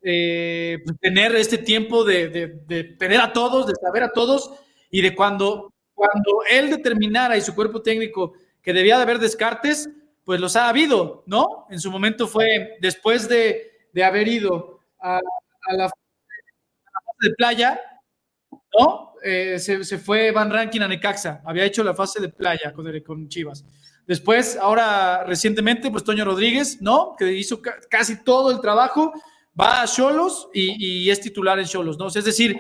[0.10, 4.54] eh, tener este tiempo de, tener a todos, de saber a todos
[4.90, 8.32] y de cuando, cuando él determinara y su cuerpo técnico
[8.62, 9.90] que debía de haber descartes,
[10.24, 11.68] pues los ha habido, ¿no?
[11.70, 13.70] En su momento fue después de,
[14.02, 15.20] haber ido a,
[15.72, 15.98] la, fase
[17.20, 17.82] de playa,
[18.80, 19.14] ¿no?
[19.26, 23.28] Eh, se, fue Van Rankin a Necaxa, había hecho la fase de playa con, con
[23.28, 23.66] Chivas.
[24.06, 27.14] Después, ahora recientemente, pues Toño Rodríguez, ¿no?
[27.20, 29.12] Que hizo casi todo el trabajo,
[29.60, 32.08] va a Cholos y, es titular en Cholos, ¿no?
[32.08, 32.60] es decir,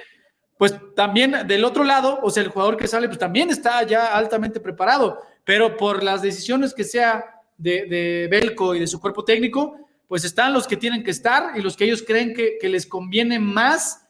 [0.57, 4.15] pues también del otro lado, o sea, el jugador que sale, pues también está ya
[4.15, 7.23] altamente preparado, pero por las decisiones que sea
[7.57, 11.57] de, de Belco y de su cuerpo técnico, pues están los que tienen que estar
[11.57, 14.07] y los que ellos creen que, les conviene más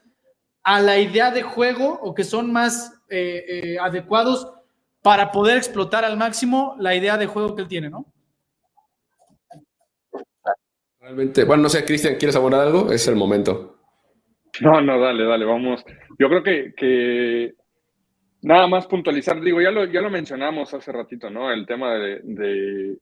[0.63, 4.51] a la idea de juego o que son más eh, eh, adecuados
[5.01, 8.05] para poder explotar al máximo la idea de juego que él tiene, ¿no?
[11.15, 12.91] Bueno, no sé, Cristian, ¿quieres abonar algo?
[12.91, 13.77] Es el momento.
[14.61, 15.83] No, no, dale, dale, vamos.
[16.19, 17.53] Yo creo que, que
[18.41, 21.51] nada más puntualizar, digo, ya lo, ya lo mencionamos hace ratito, ¿no?
[21.51, 22.97] El tema de,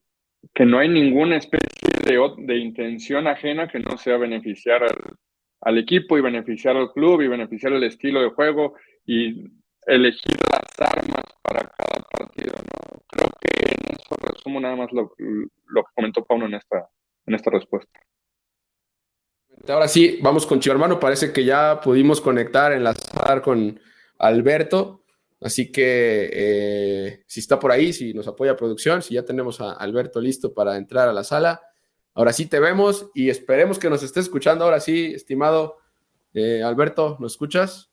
[0.54, 1.66] que no hay ninguna especie
[2.04, 5.16] de, de, intención ajena que no sea beneficiar al,
[5.62, 9.44] al, equipo y beneficiar al club y beneficiar el estilo de juego y
[9.86, 12.52] elegir las armas para cada partido.
[12.52, 13.00] ¿no?
[13.08, 16.88] Creo que en eso resumo nada más lo, lo que comentó Pauno en esta,
[17.26, 17.95] en esta respuesta.
[19.68, 21.00] Ahora sí, vamos con Chivo Hermano.
[21.00, 23.80] Parece que ya pudimos conectar, enlazar con
[24.18, 25.02] Alberto.
[25.40, 29.72] Así que eh, si está por ahí, si nos apoya producción, si ya tenemos a
[29.72, 31.62] Alberto listo para entrar a la sala,
[32.14, 34.64] ahora sí te vemos y esperemos que nos esté escuchando.
[34.64, 35.78] Ahora sí, estimado
[36.32, 37.90] eh, Alberto, ¿nos escuchas?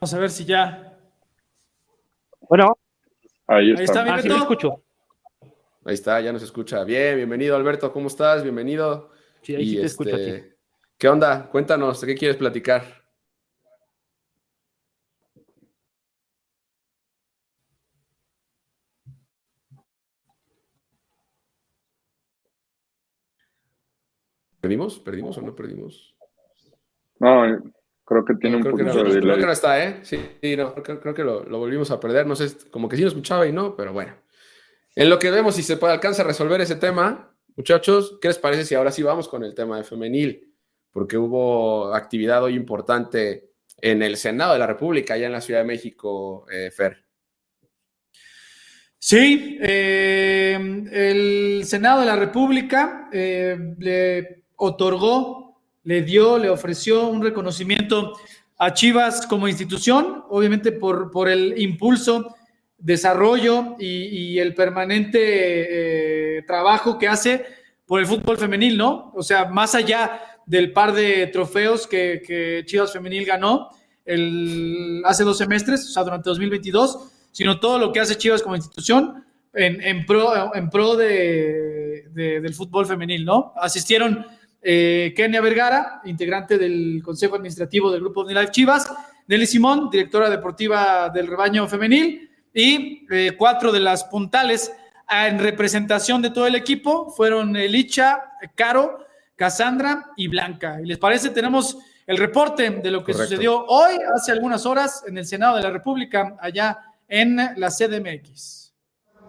[0.00, 0.98] Vamos a ver si ya.
[2.48, 2.78] Bueno.
[3.46, 4.02] Ahí está.
[4.02, 4.82] Ahí está, ah, escucho.
[5.86, 6.82] Ahí está, ya nos escucha.
[6.82, 8.42] Bien, bienvenido Alberto, ¿cómo estás?
[8.42, 9.12] Bienvenido.
[9.42, 10.56] Sí, ahí sí te escucho este,
[10.98, 11.48] ¿Qué onda?
[11.48, 12.82] Cuéntanos, ¿de qué quieres platicar?
[24.60, 24.98] ¿Perdimos?
[24.98, 26.16] ¿Perdimos o no perdimos?
[27.20, 27.62] No,
[28.04, 30.00] Creo que tiene un poquito de Creo que no está, ¿eh?
[30.02, 30.18] Sí,
[30.56, 32.26] no, creo, que lo, volvimos a perder.
[32.26, 34.25] No sé, como que sí nos escuchaba y no, pero bueno.
[34.96, 38.38] En lo que vemos si se puede alcanzar a resolver ese tema, muchachos, ¿qué les
[38.38, 40.54] parece si ahora sí vamos con el tema de femenil?
[40.90, 43.50] Porque hubo actividad hoy importante
[43.82, 47.04] en el Senado de la República, allá en la Ciudad de México, eh, Fer.
[48.98, 50.54] Sí, eh,
[50.90, 55.46] el Senado de la República eh, le otorgó
[55.86, 58.14] le dio, le ofreció un reconocimiento
[58.58, 62.34] a Chivas como institución, obviamente por, por el impulso,
[62.78, 65.18] desarrollo y, el permanente
[66.38, 67.44] eh, trabajo que hace
[67.86, 69.12] por el fútbol femenil, ¿no?
[69.14, 73.70] O sea, más allá del par de trofeos que, Chivas Femenil ganó
[74.04, 78.56] el, hace dos semestres, o sea, durante 2022, sino todo lo que hace Chivas como
[78.56, 83.52] institución en, pro, en pro de, del fútbol femenil, ¿no?
[83.56, 84.26] Asistieron
[84.62, 88.92] eh, Kenia Vergara, integrante del Consejo Administrativo del Grupo OmniLife Chivas,
[89.28, 94.72] Nelly Simón, directora deportiva del rebaño femenil, y eh, cuatro de las puntales
[95.10, 100.80] en representación de todo el equipo fueron Licha, Caro, Cassandra y Blanca.
[100.82, 101.28] ¿Y les parece?
[101.28, 101.76] Tenemos
[102.06, 105.70] el reporte de lo que sucedió hoy, hace algunas horas, en el Senado de la
[105.70, 108.65] República, allá en la CDMX.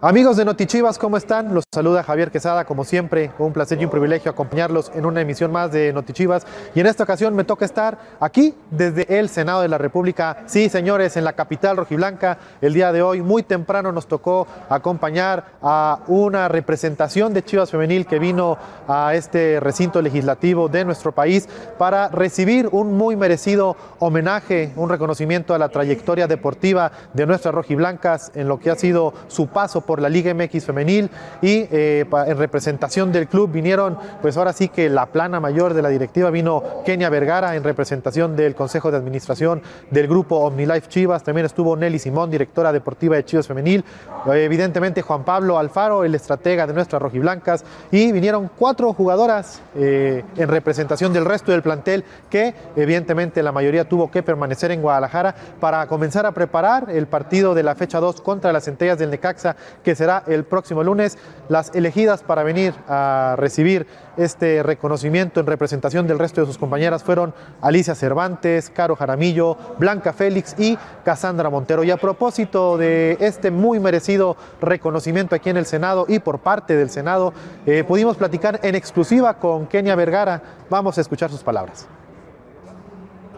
[0.00, 1.52] Amigos de Notichivas, ¿cómo están?
[1.52, 5.50] Los saluda Javier Quesada, como siempre, un placer y un privilegio acompañarlos en una emisión
[5.50, 6.46] más de Notichivas.
[6.76, 10.44] Y en esta ocasión me toca estar aquí desde el Senado de la República.
[10.46, 15.46] Sí, señores, en la capital rojiblanca, el día de hoy, muy temprano, nos tocó acompañar
[15.62, 21.48] a una representación de Chivas Femenil que vino a este recinto legislativo de nuestro país
[21.76, 28.30] para recibir un muy merecido homenaje, un reconocimiento a la trayectoria deportiva de nuestras rojiblancas
[28.36, 31.08] en lo que ha sido su paso por la Liga MX femenil
[31.40, 35.80] y eh, en representación del club vinieron, pues ahora sí que la plana mayor de
[35.80, 41.24] la directiva vino Kenia Vergara en representación del Consejo de Administración del grupo OmniLife Chivas,
[41.24, 43.82] también estuvo Nelly Simón, directora deportiva de Chivas Femenil,
[44.26, 47.64] evidentemente Juan Pablo Alfaro, el estratega de nuestras rojiblancas.
[47.90, 53.88] Y vinieron cuatro jugadoras eh, en representación del resto del plantel que evidentemente la mayoría
[53.88, 58.20] tuvo que permanecer en Guadalajara para comenzar a preparar el partido de la fecha 2
[58.20, 61.18] contra las centellas del Necaxa que será el próximo lunes.
[61.48, 67.04] Las elegidas para venir a recibir este reconocimiento en representación del resto de sus compañeras
[67.04, 71.84] fueron Alicia Cervantes, Caro Jaramillo, Blanca Félix y Casandra Montero.
[71.84, 76.76] Y a propósito de este muy merecido reconocimiento aquí en el Senado y por parte
[76.76, 77.32] del Senado,
[77.66, 80.42] eh, pudimos platicar en exclusiva con Kenia Vergara.
[80.68, 81.88] Vamos a escuchar sus palabras.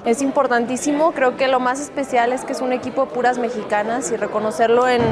[0.05, 4.11] Es importantísimo, creo que lo más especial es que es un equipo de puras mexicanas
[4.11, 5.03] y reconocerlo en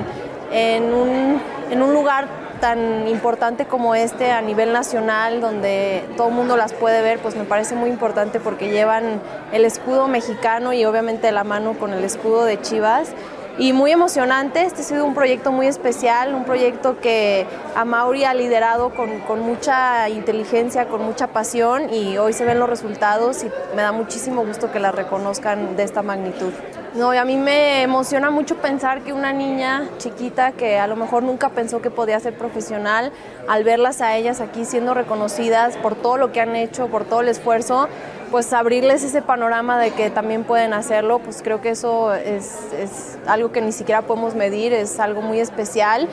[0.52, 2.26] en un, en un lugar
[2.60, 7.36] tan importante como este a nivel nacional, donde todo el mundo las puede ver, pues
[7.36, 9.20] me parece muy importante porque llevan
[9.52, 13.10] el escudo mexicano y obviamente la mano con el escudo de Chivas
[13.58, 14.62] y muy emocionante.
[14.62, 19.20] Este ha sido un proyecto muy especial, un proyecto que a Mauri ha liderado con,
[19.20, 23.92] con, mucha inteligencia, con mucha pasión y hoy se ven los resultados y me da
[23.92, 26.52] muchísimo gusto que la reconozcan de esta magnitud.
[26.94, 30.96] No, y a mí me emociona mucho pensar que una niña chiquita que a lo
[30.96, 33.12] mejor nunca pensó que podía ser profesional,
[33.46, 37.20] al verlas a ellas aquí siendo reconocidas por todo lo que han hecho, por todo
[37.20, 37.88] el esfuerzo,
[38.30, 43.52] pues abrirles ese panorama de que también pueden hacerlo, pues creo que eso es, algo
[43.52, 46.08] que ni siquiera podemos medir, es algo muy especial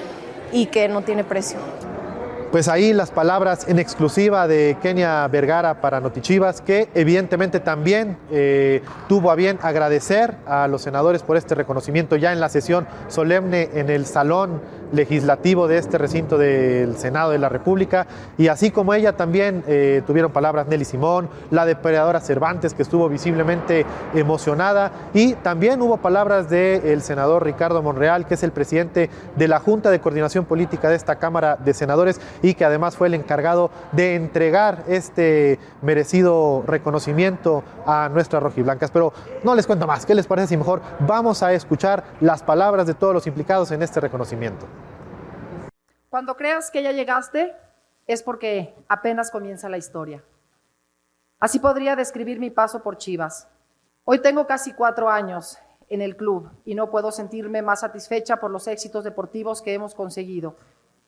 [0.51, 1.59] y que no tiene precio.
[2.51, 8.81] Pues ahí las palabras en exclusiva de Kenia Vergara para Notichivas, que evidentemente también eh,
[9.09, 13.69] tuvo a bien agradecer a los senadores por este reconocimiento ya en la sesión solemne
[13.73, 14.61] en el salón
[14.91, 18.07] legislativo de este recinto del Senado de la República.
[18.37, 23.09] Y así como ella también eh, tuvieron palabras Nelly Simón, la depredadora Cervantes, que estuvo
[23.09, 24.91] visiblemente emocionada.
[25.13, 29.89] Y también hubo palabras del senador Ricardo Monreal, que es el presidente de la Junta
[29.89, 34.15] de Coordinación Política de esta Cámara de Senadores y que además fue el encargado de
[34.15, 38.91] entregar este merecido reconocimiento a nuestras rojiblancas.
[38.91, 39.13] Pero
[39.43, 42.93] no les cuento más, ¿qué les parece si mejor vamos a escuchar las palabras de
[42.93, 44.65] todos los implicados en este reconocimiento?
[46.09, 47.55] Cuando creas que ya llegaste,
[48.07, 50.23] es porque apenas comienza la historia.
[51.39, 53.49] Así podría describir mi paso por Chivas.
[54.03, 55.57] Hoy tengo casi cuatro años
[55.89, 59.95] en el club y no puedo sentirme más satisfecha por los éxitos deportivos que hemos
[59.95, 60.55] conseguido.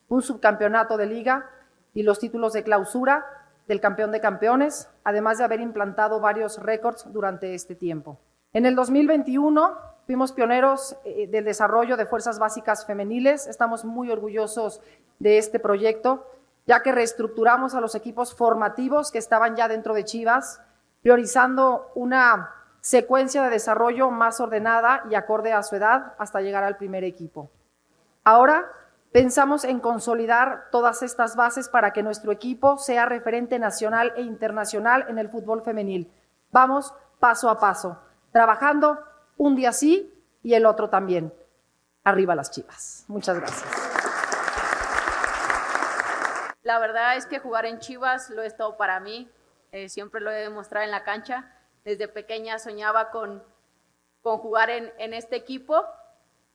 [0.10, 1.50] Un subcampeonato de liga
[1.94, 3.26] y los títulos de clausura
[3.68, 8.20] del campeón de campeones, además de haber implantado varios récords durante este tiempo.
[8.54, 9.78] En el 2021
[10.08, 13.46] fuimos pioneros eh, del desarrollo de fuerzas básicas femeniles.
[13.46, 14.82] Estamos muy orgullosos
[15.20, 16.26] de este proyecto,
[16.66, 20.62] ya que reestructuramos a los equipos formativos que estaban ya dentro de Chivas,
[21.02, 26.78] priorizando una secuencia de desarrollo más ordenada y acorde a su edad hasta llegar al
[26.78, 27.52] primer equipo.
[28.24, 28.72] Ahora
[29.12, 35.06] pensamos en consolidar todas estas bases para que nuestro equipo sea referente nacional e internacional
[35.10, 36.10] en el fútbol femenil.
[36.52, 38.00] Vamos paso a paso,
[38.32, 39.00] trabajando
[39.38, 40.14] un día sí
[40.44, 41.34] y el otro también.
[42.04, 43.06] Arriba las chivas.
[43.08, 43.66] Muchas gracias.
[46.64, 49.30] La verdad es que jugar en Chivas lo es todo para mí.
[49.72, 51.52] Eh, siempre lo he demostrado en la cancha.
[51.86, 53.44] Desde pequeña soñaba con,
[54.22, 55.86] con jugar en, en este equipo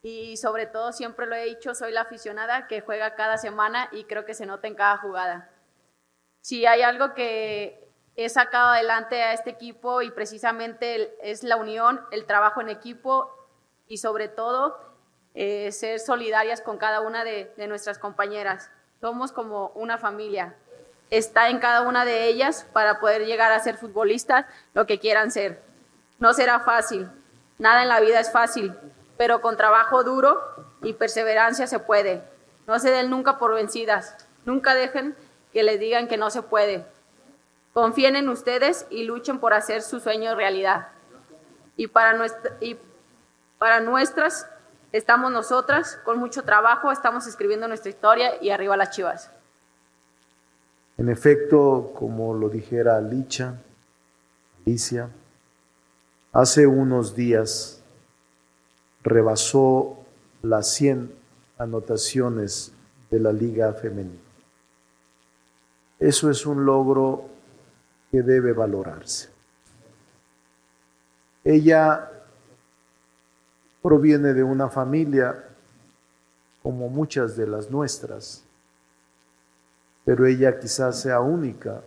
[0.02, 4.04] y sobre todo siempre lo he dicho, soy la aficionada que juega cada semana y
[4.04, 5.48] creo que se nota en cada jugada.
[6.40, 7.81] Si hay algo que
[8.16, 13.30] he sacado adelante a este equipo y precisamente es la unión, el trabajo en equipo
[13.88, 14.78] y sobre todo
[15.34, 18.70] eh, ser solidarias con cada una de, de nuestras compañeras.
[19.00, 20.54] Somos como una familia.
[21.10, 25.30] Está en cada una de ellas para poder llegar a ser futbolistas lo que quieran
[25.30, 25.62] ser.
[26.18, 27.10] No será fácil,
[27.58, 28.74] nada en la vida es fácil,
[29.16, 30.40] pero con trabajo duro
[30.82, 32.22] y perseverancia se puede.
[32.66, 35.16] No se den nunca por vencidas, nunca dejen
[35.52, 36.86] que les digan que no se puede.
[37.72, 40.88] Confíen en ustedes y luchen por hacer su sueño realidad.
[41.76, 42.12] Y para,
[43.80, 44.46] nuestras
[44.92, 49.30] estamos nosotras, con mucho trabajo, estamos escribiendo nuestra historia y arriba las chivas.
[50.98, 53.54] En efecto, como lo dijera Licha,
[54.66, 55.08] Alicia,
[56.32, 57.82] hace unos días
[59.02, 59.98] rebasó
[60.42, 61.14] las 100
[61.56, 62.72] anotaciones
[63.10, 64.20] de la Liga Femenina.
[65.98, 67.31] Eso es un logro
[68.12, 69.30] que debe valorarse.
[71.42, 72.10] Ella
[73.82, 75.44] proviene de una familia
[76.62, 78.44] como muchas de las nuestras,
[80.04, 81.82] pero ella quizás sea única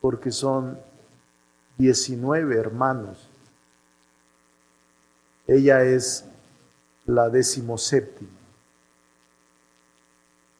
[0.00, 0.76] porque son
[1.78, 3.30] 19 hermanos.
[5.46, 6.24] Ella es
[7.06, 8.30] la decimoséptima.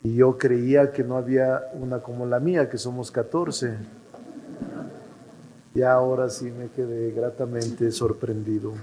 [0.05, 4.02] Y yo creía que no había una como la mía, que somos 14.
[5.75, 8.75] Y ahora sí me quedé gratamente sorprendido.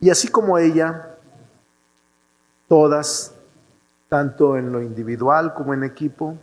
[0.00, 1.16] Y así como ella,
[2.68, 3.34] todas,
[4.08, 6.38] tanto en lo individual como en equipo,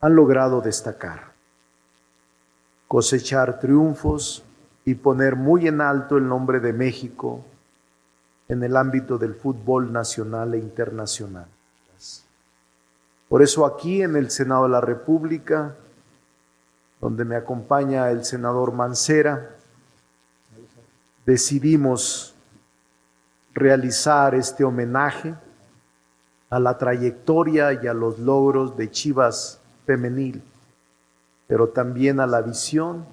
[0.00, 1.32] han logrado destacar,
[2.88, 4.44] cosechar triunfos
[4.84, 7.44] y poner muy en alto el nombre de México
[8.48, 11.46] en el ámbito del fútbol nacional e internacional.
[13.28, 15.76] Por eso aquí en el Senado de la República,
[17.00, 19.56] donde me acompaña el senador Mancera,
[21.24, 22.34] decidimos
[23.54, 25.34] realizar este homenaje
[26.50, 30.42] a la trayectoria y a los logros de Chivas femenil,
[31.46, 33.06] pero también a la visión,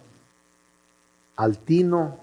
[1.36, 2.18] al tino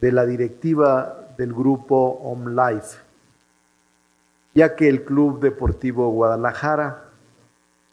[0.00, 2.98] de la directiva del grupo Home Life,
[4.54, 7.11] ya que el Club Deportivo Guadalajara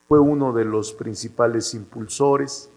[0.10, 2.74] fue uno de los principales impulsores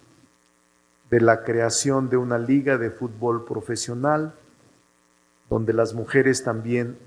[1.08, 4.34] de la creación de una liga de fútbol profesional,
[5.48, 6.98] donde las mujeres también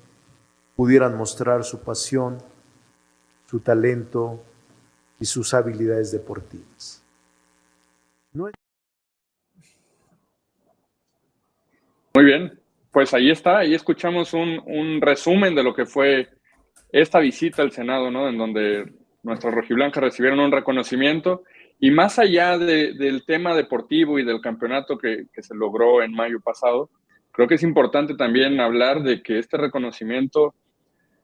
[0.75, 2.39] pudieran mostrar su pasión,
[3.45, 4.43] su talento
[5.19, 7.03] y sus habilidades deportivas.
[8.33, 8.51] Muy
[12.15, 12.59] bien,
[12.91, 16.29] pues ahí está, ahí escuchamos un, un, resumen de lo que fue
[16.91, 18.27] esta visita al Senado, ¿no?
[18.27, 21.43] En donde nuestros rojiblancas recibieron un reconocimiento
[21.79, 26.39] y más allá de, del tema deportivo y del campeonato que, se logró en mayo
[26.39, 26.89] pasado,
[27.31, 30.53] creo que es importante también hablar de que este reconocimiento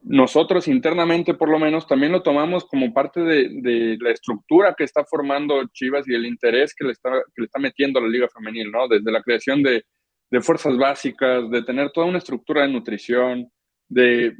[0.03, 5.05] nosotros internamente por lo menos también lo tomamos como parte de, la estructura que está
[5.05, 8.71] formando Chivas y el interés que le está, que le está metiendo la liga femenil,
[8.71, 8.87] ¿no?
[8.87, 9.85] Desde la creación de,
[10.31, 13.47] de fuerzas básicas, de tener toda una estructura de nutrición,
[13.87, 14.35] de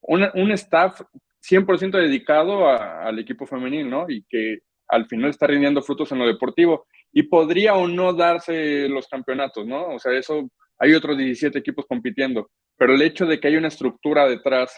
[0.00, 1.02] un staff
[1.42, 4.06] 100% dedicado a, al equipo femenil, ¿no?
[4.08, 6.86] Y que al final está rindiendo frutos en lo deportivo.
[7.12, 9.94] Y podría o no darse los campeonatos, ¿no?
[9.94, 13.68] O sea, eso, hay otros 17 equipos compitiendo, pero el hecho de que hay una
[13.68, 14.74] estructura detrás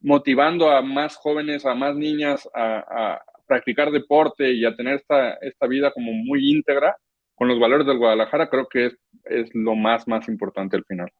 [0.00, 5.34] motivando a más jóvenes, a más niñas a, a practicar deporte y a tener esta,
[5.34, 6.96] esta, vida como muy íntegra
[7.34, 11.10] con los valores del Guadalajara, creo que es, es lo más, más importante al final.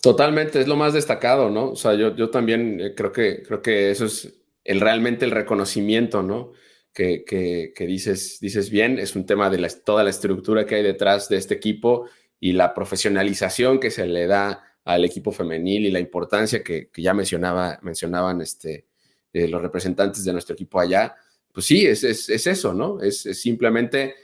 [0.00, 1.70] Totalmente, es lo más destacado, ¿no?
[1.70, 4.32] O sea, yo, yo también eh, creo que, creo que eso es
[4.64, 6.52] el, realmente el reconocimiento, ¿no?
[6.92, 10.76] Que, que, que, dices, dices bien, es un tema de la, toda la estructura que
[10.76, 12.08] hay detrás de este equipo
[12.40, 17.02] y la profesionalización que se le da al equipo femenil y la importancia que, que
[17.02, 18.86] ya mencionaba, mencionaban este,
[19.32, 21.14] eh, los representantes de nuestro equipo allá,
[21.52, 23.02] pues sí, es, es, es eso, ¿no?
[23.02, 24.14] Es, es, simplemente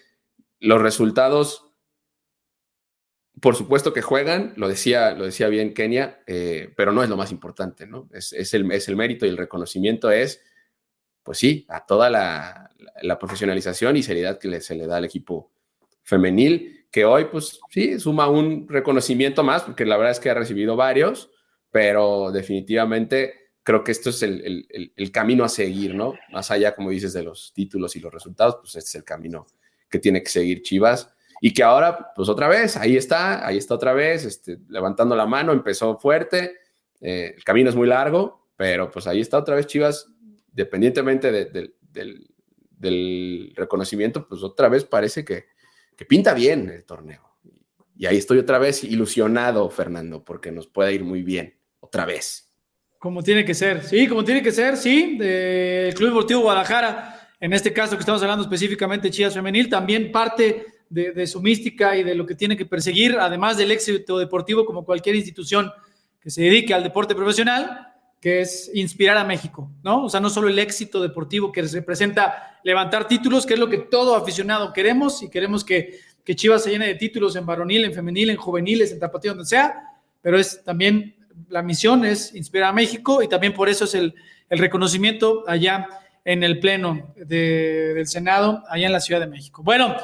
[0.60, 1.66] los resultados,
[3.44, 7.18] por supuesto que juegan, lo decía, lo decía bien Kenia, eh, pero no es lo
[7.18, 8.08] más importante, ¿no?
[8.10, 10.40] Es, el, es el mérito y el reconocimiento es,
[11.22, 12.70] pues sí, a toda la,
[13.20, 15.52] profesionalización y seriedad que se le da al equipo
[16.02, 20.34] femenil que hoy, pues sí, suma un reconocimiento más, porque la verdad es que ha
[20.34, 21.30] recibido varios,
[21.70, 26.14] pero definitivamente creo que esto es el, el, el, camino a seguir, ¿no?
[26.32, 29.44] Más allá, como dices, de los títulos y los resultados, pues este es el camino
[29.90, 31.14] que tiene que seguir Chivas.
[31.46, 35.26] Y que ahora, pues otra vez, ahí está, ahí está otra vez, este, levantando la
[35.26, 36.56] mano, empezó fuerte,
[37.02, 40.10] eh, el camino es muy largo, pero pues ahí está otra vez Chivas,
[40.50, 42.26] dependientemente de, de, del,
[42.70, 45.44] del reconocimiento, pues otra vez parece que,
[45.94, 47.36] que pinta bien el torneo.
[47.94, 52.54] Y ahí estoy otra vez ilusionado, Fernando, porque nos puede ir muy bien, otra vez.
[52.98, 55.18] Como tiene que ser, sí, como tiene que ser, sí.
[55.20, 60.10] El Club Deportivo Guadalajara, en este caso que estamos hablando específicamente de Chivas Femenil, también
[60.10, 64.64] parte de, su mística y de lo que tiene que perseguir, además del éxito deportivo,
[64.64, 65.70] como cualquier institución
[66.20, 67.88] que se dedique al deporte profesional,
[68.20, 70.04] que es inspirar a México, ¿no?
[70.04, 73.78] O sea, no solo el éxito deportivo que representa levantar títulos, que es lo que
[73.78, 77.92] todo aficionado queremos y queremos que, que Chivas se llene de títulos en varonil, en
[77.92, 79.74] femenil, en juveniles, en tapatío, donde sea,
[80.22, 81.16] pero es también
[81.50, 84.14] la misión es inspirar a México y también por eso es el,
[84.48, 85.86] el reconocimiento allá
[86.24, 89.62] en el Pleno de, del Senado, allá en la Ciudad de México.
[89.62, 89.94] Bueno,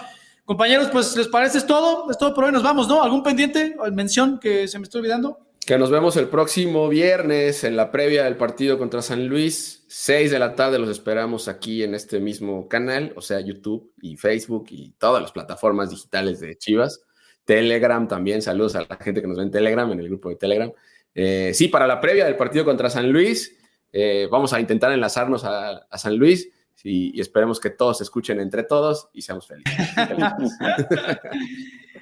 [0.51, 3.05] compañeros, pues les parece es todo, es todo por hoy, nos vamos, ¿no?
[3.05, 5.39] ¿Algún pendiente, mención que se me está olvidando?
[5.65, 9.85] Que nos vemos el próximo viernes en la previa del partido contra San Luis.
[9.87, 14.17] 6 de la tarde los esperamos aquí en este mismo canal, o sea, YouTube y
[14.17, 17.01] Facebook y todas las plataformas digitales de Chivas.
[17.45, 20.35] Telegram también, saludos a la gente que nos ve en Telegram, en el grupo de
[20.35, 20.73] Telegram.
[21.15, 23.57] Eh, sí, para la previa del partido contra San Luis,
[23.93, 26.49] eh, vamos a intentar enlazarnos a, a San Luis
[26.83, 29.75] y, y, esperemos que todos se escuchen entre todos y seamos felices.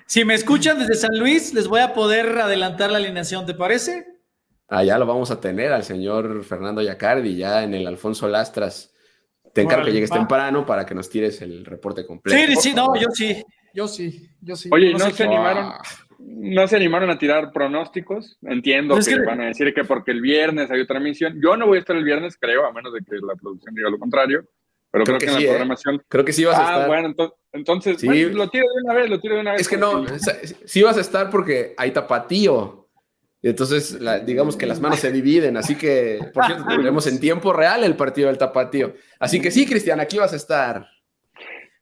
[0.06, 4.06] Si me escuchan desde San Luis, les voy a poder adelantar la alineación, ¿te parece?
[4.66, 8.94] Allá lo vamos a tener al señor Fernando Yacardi, ya en el Alfonso Lastras.
[9.52, 12.38] Te encargo que llegues temprano para que nos tires el reporte completo.
[12.38, 14.70] Sí, sí, no, yo sí, yo sí, yo sí.
[14.72, 15.72] Oye, no, ¿no sé se animaron?
[16.18, 18.38] ¿No se animaron a tirar pronósticos?
[18.40, 21.38] Entiendo Pues que, es que- van a decir que porque el viernes hay otra emisión.
[21.42, 23.90] Yo no voy a estar el viernes, creo, a menos de que la producción diga
[23.90, 24.48] lo contrario.
[24.90, 25.52] Pero creo, Creo que que, en sí, la ¿eh?
[25.52, 26.02] programación.
[26.08, 26.86] Creo que sí vas a ah, estar.
[26.88, 28.06] bueno, ento- entonces, Sí.
[28.06, 29.60] bueno, lo tiro de una vez, lo tiro de una vez.
[29.60, 30.04] Es que no,
[30.64, 32.88] sí vas a estar porque hay tapatío.
[33.40, 35.56] Y entonces, la- digamos que las manos se dividen.
[35.56, 38.94] Así que, por cierto, tendremos en tiempo real el partido del tapatío.
[39.20, 40.86] Así que sí, Cristian, aquí vas a estar.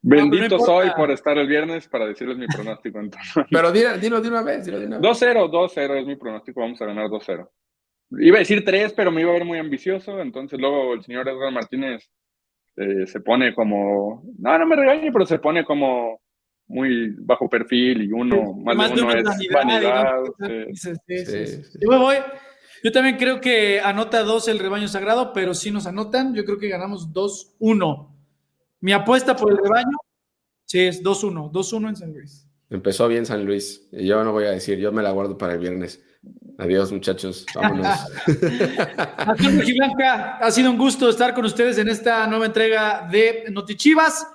[0.03, 3.01] Bendito soy por estar el viernes para decirles mi pronóstico.
[3.51, 7.49] Pero dilo, dilo, de una vez, 2-0, 2-0 es mi pronóstico, vamos a ganar 2-0.
[8.21, 11.29] Iba a decir 3, pero me iba a ver muy ambicioso, entonces luego el señor
[11.29, 12.09] Edgar Martínez
[12.77, 16.21] eh, se pone como, no, no me regañe, pero se pone como
[16.69, 20.23] muy bajo perfil y uno, más, de uno, es vanidad.
[20.39, 22.17] Yo me voy.
[22.83, 26.59] Yo también creo que anota 2 el rebaño sagrado, pero si nos anotan, yo creo
[26.59, 28.15] que ganamos 2-1.
[28.81, 29.97] Mi apuesta por el rebaño,
[30.65, 32.47] sí, es 2-1, 2-1 en San Luis.
[32.69, 33.89] Empezó bien San Luis.
[33.93, 36.05] Y yo no voy a decir, yo me la guardo para el viernes.
[36.59, 37.45] Adiós, muchachos.
[37.55, 37.87] Vámonos.
[39.77, 44.27] Blanca, ha sido un gusto estar con ustedes en esta nueva entrega de Notichivas.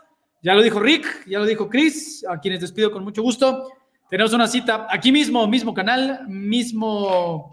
[0.44, 3.70] Ya lo dijo Rick, ya lo dijo Chris, a quienes despido con mucho gusto.
[4.10, 7.52] Tenemos una cita aquí mismo, mismo canal, mismo.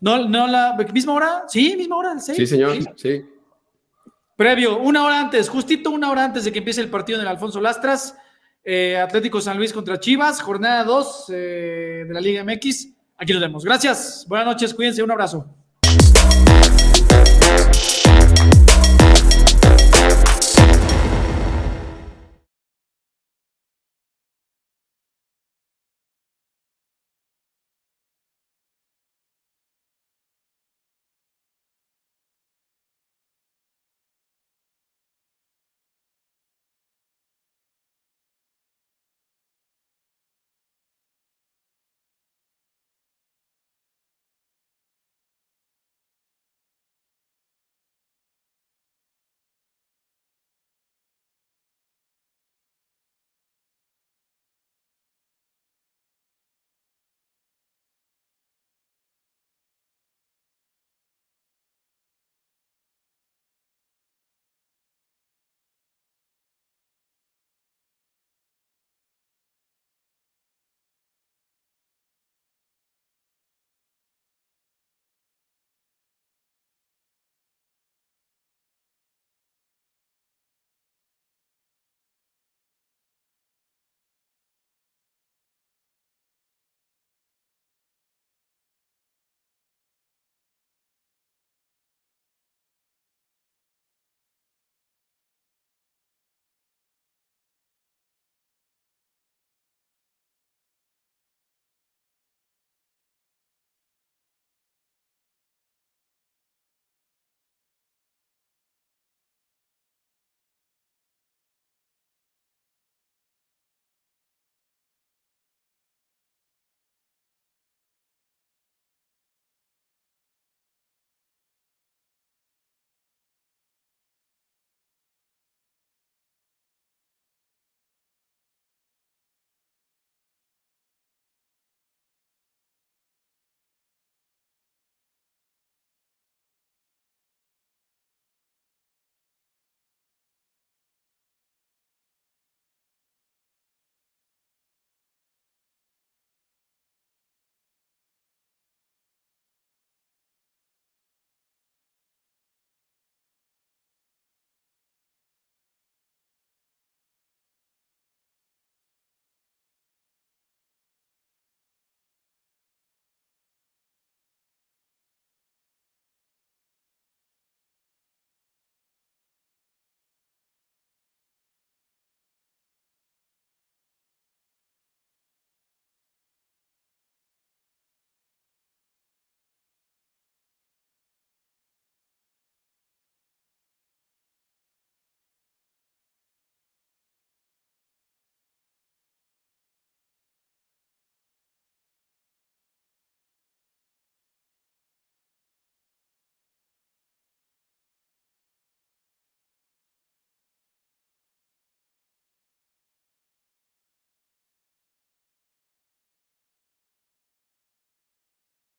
[0.00, 0.76] No, no la.
[0.92, 1.44] ¿Misma hora?
[1.46, 2.18] Sí, misma hora.
[2.18, 2.78] Sí, señor.
[2.96, 3.24] Sí.
[4.36, 7.28] Previo, una hora antes, justito una hora antes de que empiece el partido en el
[7.28, 8.16] Alfonso Lastras.
[8.64, 12.88] Eh, Atlético San Luis contra Chivas, jornada 2 eh, de la Liga MX.
[13.20, 13.64] Aquí nos vemos.
[13.64, 14.24] Gracias.
[14.26, 14.72] Buenas noches.
[14.72, 15.02] Cuídense.
[15.02, 15.59] Un abrazo.